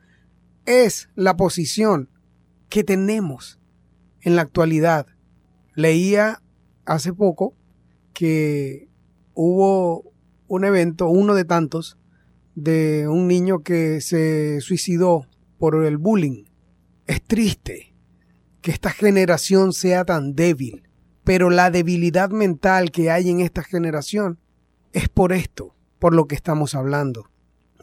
[0.65, 2.09] Es la posición
[2.69, 3.61] que tenemos
[4.23, 5.07] en la actualidad.
[5.75, 6.43] Leía
[6.87, 7.55] hace poco
[8.15, 8.89] que
[9.35, 10.11] hubo
[10.49, 11.99] un evento, uno de tantos,
[12.55, 15.27] de un niño que se suicidó
[15.59, 16.45] por el bullying.
[17.07, 17.94] Es triste
[18.65, 20.89] que esta generación sea tan débil,
[21.23, 24.39] pero la debilidad mental que hay en esta generación
[24.95, 27.31] es por esto, por lo que estamos hablando,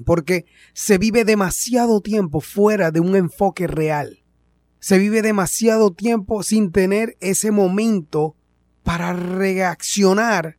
[0.07, 4.23] porque se vive demasiado tiempo fuera de un enfoque real.
[4.79, 8.35] Se vive demasiado tiempo sin tener ese momento
[8.81, 10.57] para reaccionar,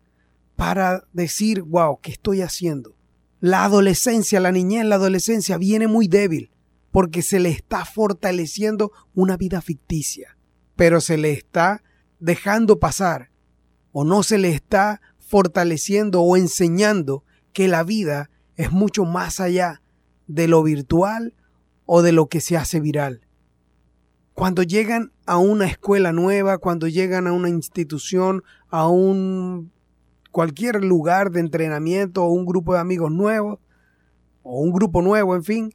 [0.55, 2.95] para decir, wow, ¿qué estoy haciendo?
[3.41, 6.52] La adolescencia, la niñez, la adolescencia viene muy débil
[6.93, 10.37] porque se le está fortaleciendo una vida ficticia,
[10.77, 11.83] pero se le está
[12.21, 13.31] dejando pasar
[13.91, 19.83] o no se le está fortaleciendo o enseñando que la vida es mucho más allá
[20.27, 21.35] de lo virtual
[21.87, 23.27] o de lo que se hace viral.
[24.35, 29.73] Cuando llegan a una escuela nueva, cuando llegan a una institución, a un
[30.31, 33.59] cualquier lugar de entrenamiento o un grupo de amigos nuevos
[34.43, 35.75] o un grupo nuevo, en fin,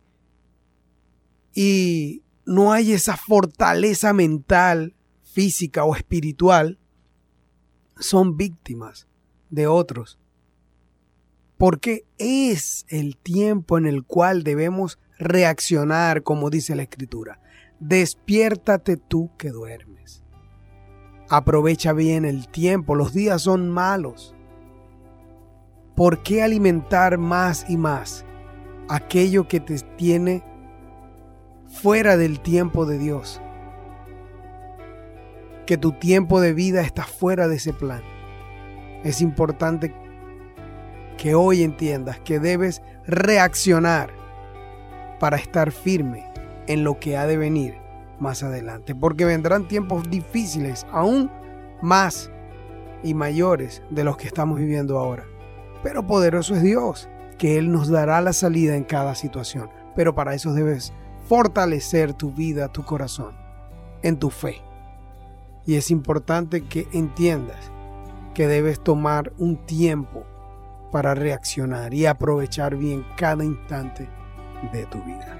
[1.60, 4.94] y no hay esa fortaleza mental,
[5.24, 6.78] física o espiritual,
[7.98, 9.08] son víctimas
[9.50, 10.20] de otros.
[11.58, 17.42] Porque es el tiempo en el cual debemos reaccionar, como dice la escritura.
[17.80, 20.22] Despiértate tú que duermes.
[21.28, 24.36] Aprovecha bien el tiempo, los días son malos.
[25.96, 28.26] ¿Por qué alimentar más y más
[28.90, 30.44] aquello que te tiene
[31.82, 33.40] fuera del tiempo de Dios?
[35.66, 38.02] Que tu tiempo de vida está fuera de ese plan.
[39.04, 39.94] Es importante
[41.18, 44.10] que hoy entiendas que debes reaccionar
[45.20, 46.26] para estar firme
[46.68, 47.78] en lo que ha de venir
[48.20, 51.30] más adelante, porque vendrán tiempos difíciles, aún
[51.82, 52.32] más
[53.04, 55.26] y mayores de los que estamos viviendo ahora.
[55.84, 57.08] Pero poderoso es Dios,
[57.38, 59.70] que Él nos dará la salida en cada situación.
[59.96, 60.92] Pero para eso debes
[61.28, 63.36] fortalecer tu vida, tu corazón,
[64.02, 64.62] en tu fe.
[65.66, 67.72] Y es importante que entiendas
[68.34, 70.24] que debes tomar un tiempo
[70.92, 74.08] para reaccionar y aprovechar bien cada instante
[74.72, 75.38] de tu vida.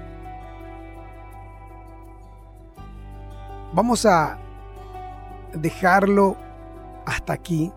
[3.72, 4.38] Vamos a
[5.54, 6.36] dejarlo
[7.06, 7.72] hasta aquí.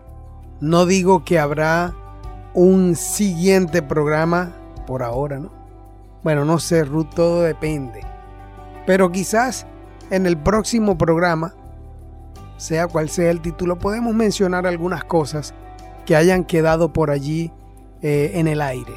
[0.60, 1.94] No digo que habrá
[2.54, 4.52] un siguiente programa
[4.86, 5.61] por ahora, ¿no?
[6.22, 8.00] Bueno, no sé, Ruth, todo depende.
[8.86, 9.66] Pero quizás
[10.10, 11.54] en el próximo programa,
[12.56, 15.54] sea cual sea el título, podemos mencionar algunas cosas
[16.06, 17.52] que hayan quedado por allí
[18.02, 18.94] eh, en el aire.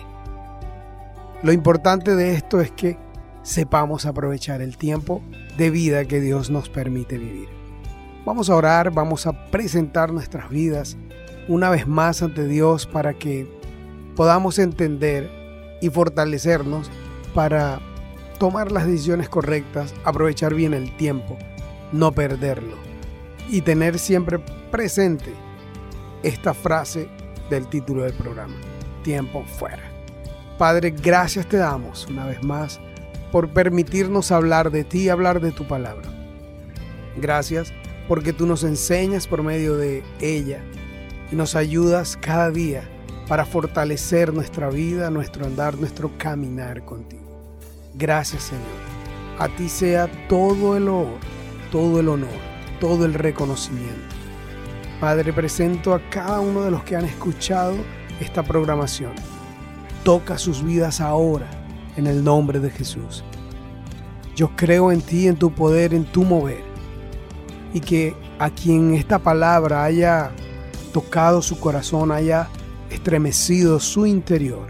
[1.42, 2.98] Lo importante de esto es que
[3.44, 5.22] sepamos aprovechar el tiempo
[5.58, 7.48] de vida que Dios nos permite vivir.
[8.26, 10.98] Vamos a orar, vamos a presentar nuestras vidas
[11.48, 13.48] una vez más ante Dios para que
[14.16, 15.30] podamos entender
[15.82, 16.90] y fortalecernos
[17.36, 17.82] para
[18.40, 21.38] tomar las decisiones correctas, aprovechar bien el tiempo,
[21.92, 22.76] no perderlo
[23.50, 24.40] y tener siempre
[24.72, 25.32] presente
[26.24, 27.08] esta frase
[27.50, 28.56] del título del programa,
[29.04, 29.84] tiempo fuera.
[30.58, 32.80] Padre, gracias te damos una vez más
[33.32, 36.10] por permitirnos hablar de ti, hablar de tu palabra.
[37.18, 37.74] Gracias
[38.08, 40.64] porque tú nos enseñas por medio de ella
[41.32, 42.90] y nos ayudas cada día
[43.28, 47.25] para fortalecer nuestra vida, nuestro andar, nuestro caminar contigo.
[47.98, 48.64] Gracias Señor.
[49.40, 51.18] A ti sea todo el honor,
[51.72, 52.30] todo el honor,
[52.80, 54.16] todo el reconocimiento.
[55.00, 57.76] Padre, presento a cada uno de los que han escuchado
[58.20, 59.14] esta programación.
[60.04, 61.50] Toca sus vidas ahora
[61.96, 63.24] en el nombre de Jesús.
[64.36, 66.64] Yo creo en ti, en tu poder, en tu mover.
[67.74, 70.32] Y que a quien esta palabra haya
[70.94, 72.50] tocado su corazón, haya
[72.90, 74.68] estremecido su interior,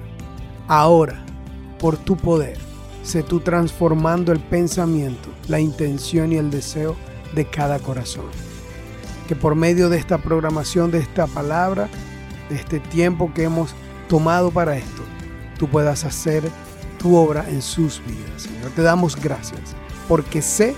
[0.67, 1.23] ahora,
[1.79, 2.57] por tu poder,
[3.05, 6.95] sé tú transformando el pensamiento, la intención y el deseo
[7.33, 8.25] de cada corazón.
[9.27, 11.87] Que por medio de esta programación, de esta palabra,
[12.49, 13.73] de este tiempo que hemos
[14.09, 15.03] tomado para esto,
[15.57, 16.43] tú puedas hacer
[16.99, 18.43] tu obra en sus vidas.
[18.43, 19.75] Señor, te damos gracias
[20.07, 20.75] porque sé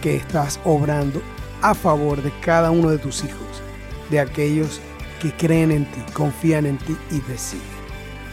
[0.00, 1.22] que estás obrando
[1.62, 3.62] a favor de cada uno de tus hijos,
[4.10, 4.80] de aquellos
[5.20, 7.36] que creen en ti, confían en ti y te.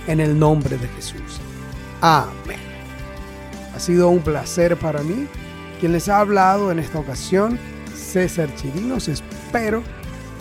[0.08, 1.42] En el nombre de Jesús.
[2.02, 2.65] Amén.
[3.76, 5.28] Ha sido un placer para mí.
[5.80, 7.60] Quien les ha hablado en esta ocasión,
[7.94, 9.10] César Chirinos.
[9.10, 9.84] Espero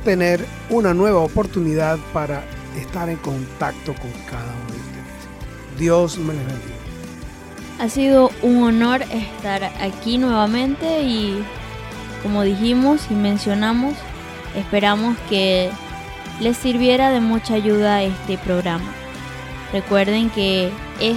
[0.05, 2.45] tener una nueva oportunidad para
[2.79, 5.79] estar en contacto con cada uno de ustedes.
[5.79, 6.75] Dios me les bendiga.
[7.81, 11.45] Ha sido un honor estar aquí nuevamente y
[12.23, 13.95] como dijimos y mencionamos,
[14.55, 15.71] esperamos que
[16.41, 18.93] les sirviera de mucha ayuda este programa.
[19.73, 20.71] Recuerden que
[21.01, 21.17] es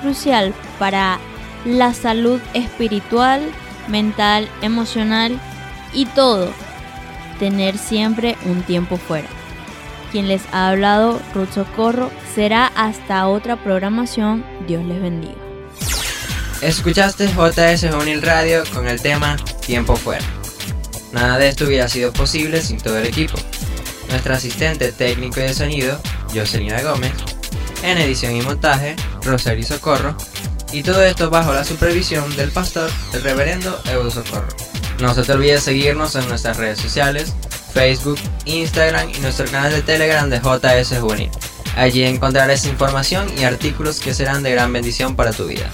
[0.00, 1.18] crucial para
[1.64, 3.42] la salud espiritual,
[3.88, 5.40] mental, emocional
[5.92, 6.52] y todo
[7.38, 9.28] tener siempre un tiempo fuera.
[10.12, 14.44] Quien les ha hablado, Ruth Socorro, será hasta otra programación.
[14.66, 15.34] Dios les bendiga.
[16.62, 20.24] Escuchaste JS Juvenil Radio con el tema Tiempo Fuera.
[21.12, 23.38] Nada de esto hubiera sido posible sin todo el equipo.
[24.08, 26.00] Nuestra asistente técnico y de sonido,
[26.34, 27.12] Jocelina Gómez,
[27.82, 30.16] en edición y montaje, Rosario Socorro,
[30.72, 34.48] y todo esto bajo la supervisión del pastor, el reverendo Eudo Socorro.
[35.00, 37.34] No se te olvide seguirnos en nuestras redes sociales,
[37.72, 41.30] Facebook, Instagram y nuestro canal de Telegram de JS Juvenil.
[41.76, 45.70] Allí encontrarás información y artículos que serán de gran bendición para tu vida.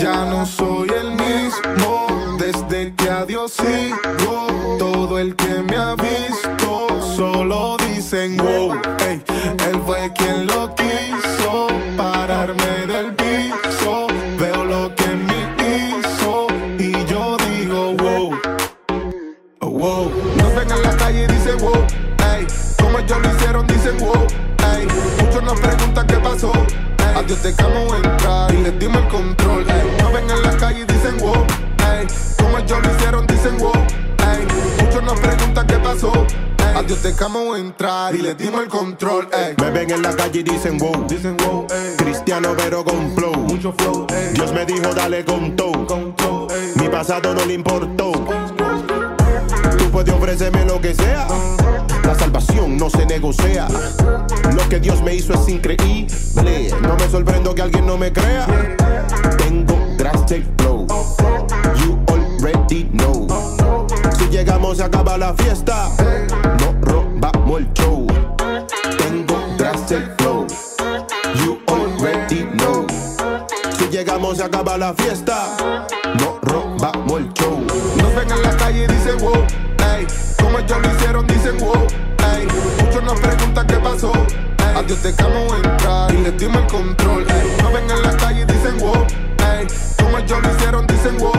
[0.00, 4.48] Ya no soy el mismo desde que a Dios sigo.
[4.78, 8.72] Todo el que me ha visto solo dicen wow.
[9.08, 9.22] Ey,
[9.68, 10.63] él fue quien lo
[26.34, 26.52] pasó.
[27.14, 29.64] A Dios dejamos entrar y les dimos el control.
[29.68, 31.44] Ey, nos ven en la calle y dicen wow.
[31.92, 32.06] Ey,
[32.38, 33.72] como ellos lo hicieron, dicen wow.
[33.72, 34.46] Ey,
[34.84, 36.12] muchos nos preguntan qué pasó.
[36.74, 39.28] A Dios dejamos entrar y les dimos el control.
[39.32, 41.06] Ey, Me ven en la calle y dicen wow.
[41.08, 41.66] dicen wow.
[41.70, 43.34] Ey, Cristiano pero con flow.
[43.36, 44.06] mucho flow.
[44.10, 45.86] Ey, Dios me dijo dale con todo.
[45.86, 46.14] con.
[46.50, 48.10] Ey, Mi pasado no le importó.
[49.78, 51.28] Tú puedes ofrecerme lo que sea.
[52.04, 53.66] La salvación no se negocia.
[54.54, 56.70] Lo que Dios me hizo es increíble.
[56.82, 58.46] No me sorprendo que alguien no me crea.
[59.38, 60.86] Tengo drastic flow.
[61.76, 63.26] You already know.
[64.18, 65.88] Si llegamos se acaba la fiesta.
[66.60, 68.06] No robamos el show.
[68.98, 70.46] Tengo drastic flow.
[71.44, 72.86] You already know.
[73.78, 75.56] Si llegamos se acaba la fiesta.
[76.20, 77.60] No robamos el show.
[77.96, 79.44] Nos ven en la calle y dicen wow,
[79.96, 80.06] ey.
[80.38, 81.86] Como ellos lo hicieron, dicen wow,
[82.34, 82.46] ey.
[82.82, 84.76] Muchos nos preguntan qué pasó, ey.
[84.76, 87.62] A Dios dejamos entrar y les dimos el control, ey.
[87.62, 89.06] Nos ven en la calle y dicen wow,
[89.52, 89.66] ey.
[89.98, 91.32] Como ellos lo hicieron, dicen wow,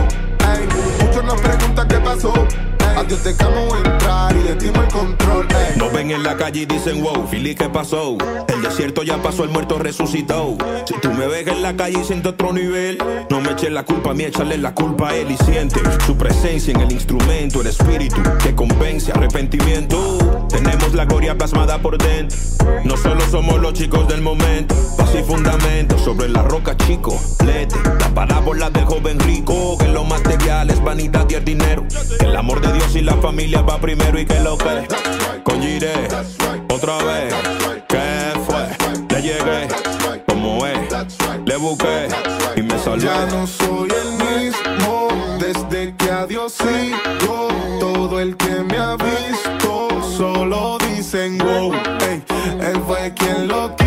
[0.54, 0.68] ey.
[1.04, 2.34] Muchos nos preguntan qué pasó.
[2.96, 5.78] A Dios dejamos entrar y les dimos el control, ey.
[5.78, 8.18] Nos ven en la calle y dicen wow, Fili, ¿qué pasó?
[8.48, 10.58] El desierto ya pasó, el muerto resucitó.
[10.86, 12.98] Si tú me ves en la calle y siento otro nivel,
[13.30, 16.16] no me eches la culpa a mí, échale la culpa a él y siente su
[16.16, 20.48] presencia en el instrumento, el espíritu que convence arrepentimiento.
[20.50, 22.38] Tenemos la gloria plasmada por dentro.
[22.86, 27.20] No solo somos los chicos del momento, paz y fundamento sobre la roca, chico.
[27.46, 31.84] Lete, la parábola del joven rico, que lo material es vanidad y el dinero.
[32.20, 34.88] Que el amor de Dios y la familia va primero y que lo que
[35.44, 35.94] con Gire,
[36.70, 37.34] otra vez.
[37.88, 38.68] ¿Qué fue?
[39.10, 39.68] Le llegué,
[40.28, 40.78] como es,
[41.46, 42.08] le busqué
[42.56, 43.06] y me salvé.
[43.06, 45.08] Ya no soy el mismo
[45.40, 47.48] desde que a Dios sigo.
[47.80, 51.74] Todo el que me ha visto solo dicen wow.
[52.62, 53.85] Él fue quien lo quiso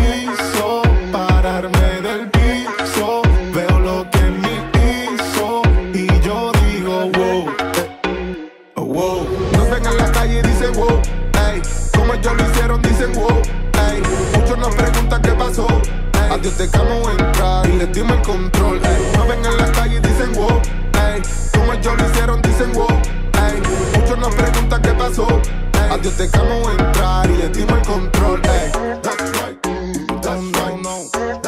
[16.29, 16.35] ey.
[16.35, 18.79] A Dios dejamos entrar y les dimos el control.
[18.83, 19.17] Ey.
[19.17, 20.61] Mueven en la calle y dicen wow,
[21.07, 21.21] ey.
[21.53, 23.61] Como ellos lo hicieron, dicen wow, ey.
[23.99, 25.27] Muchos nos preguntan qué pasó.
[25.27, 25.91] Ey.
[25.91, 28.71] A Dios dejamos entrar y les dimos el control, ey.
[29.01, 31.38] That's right, mm, that's right.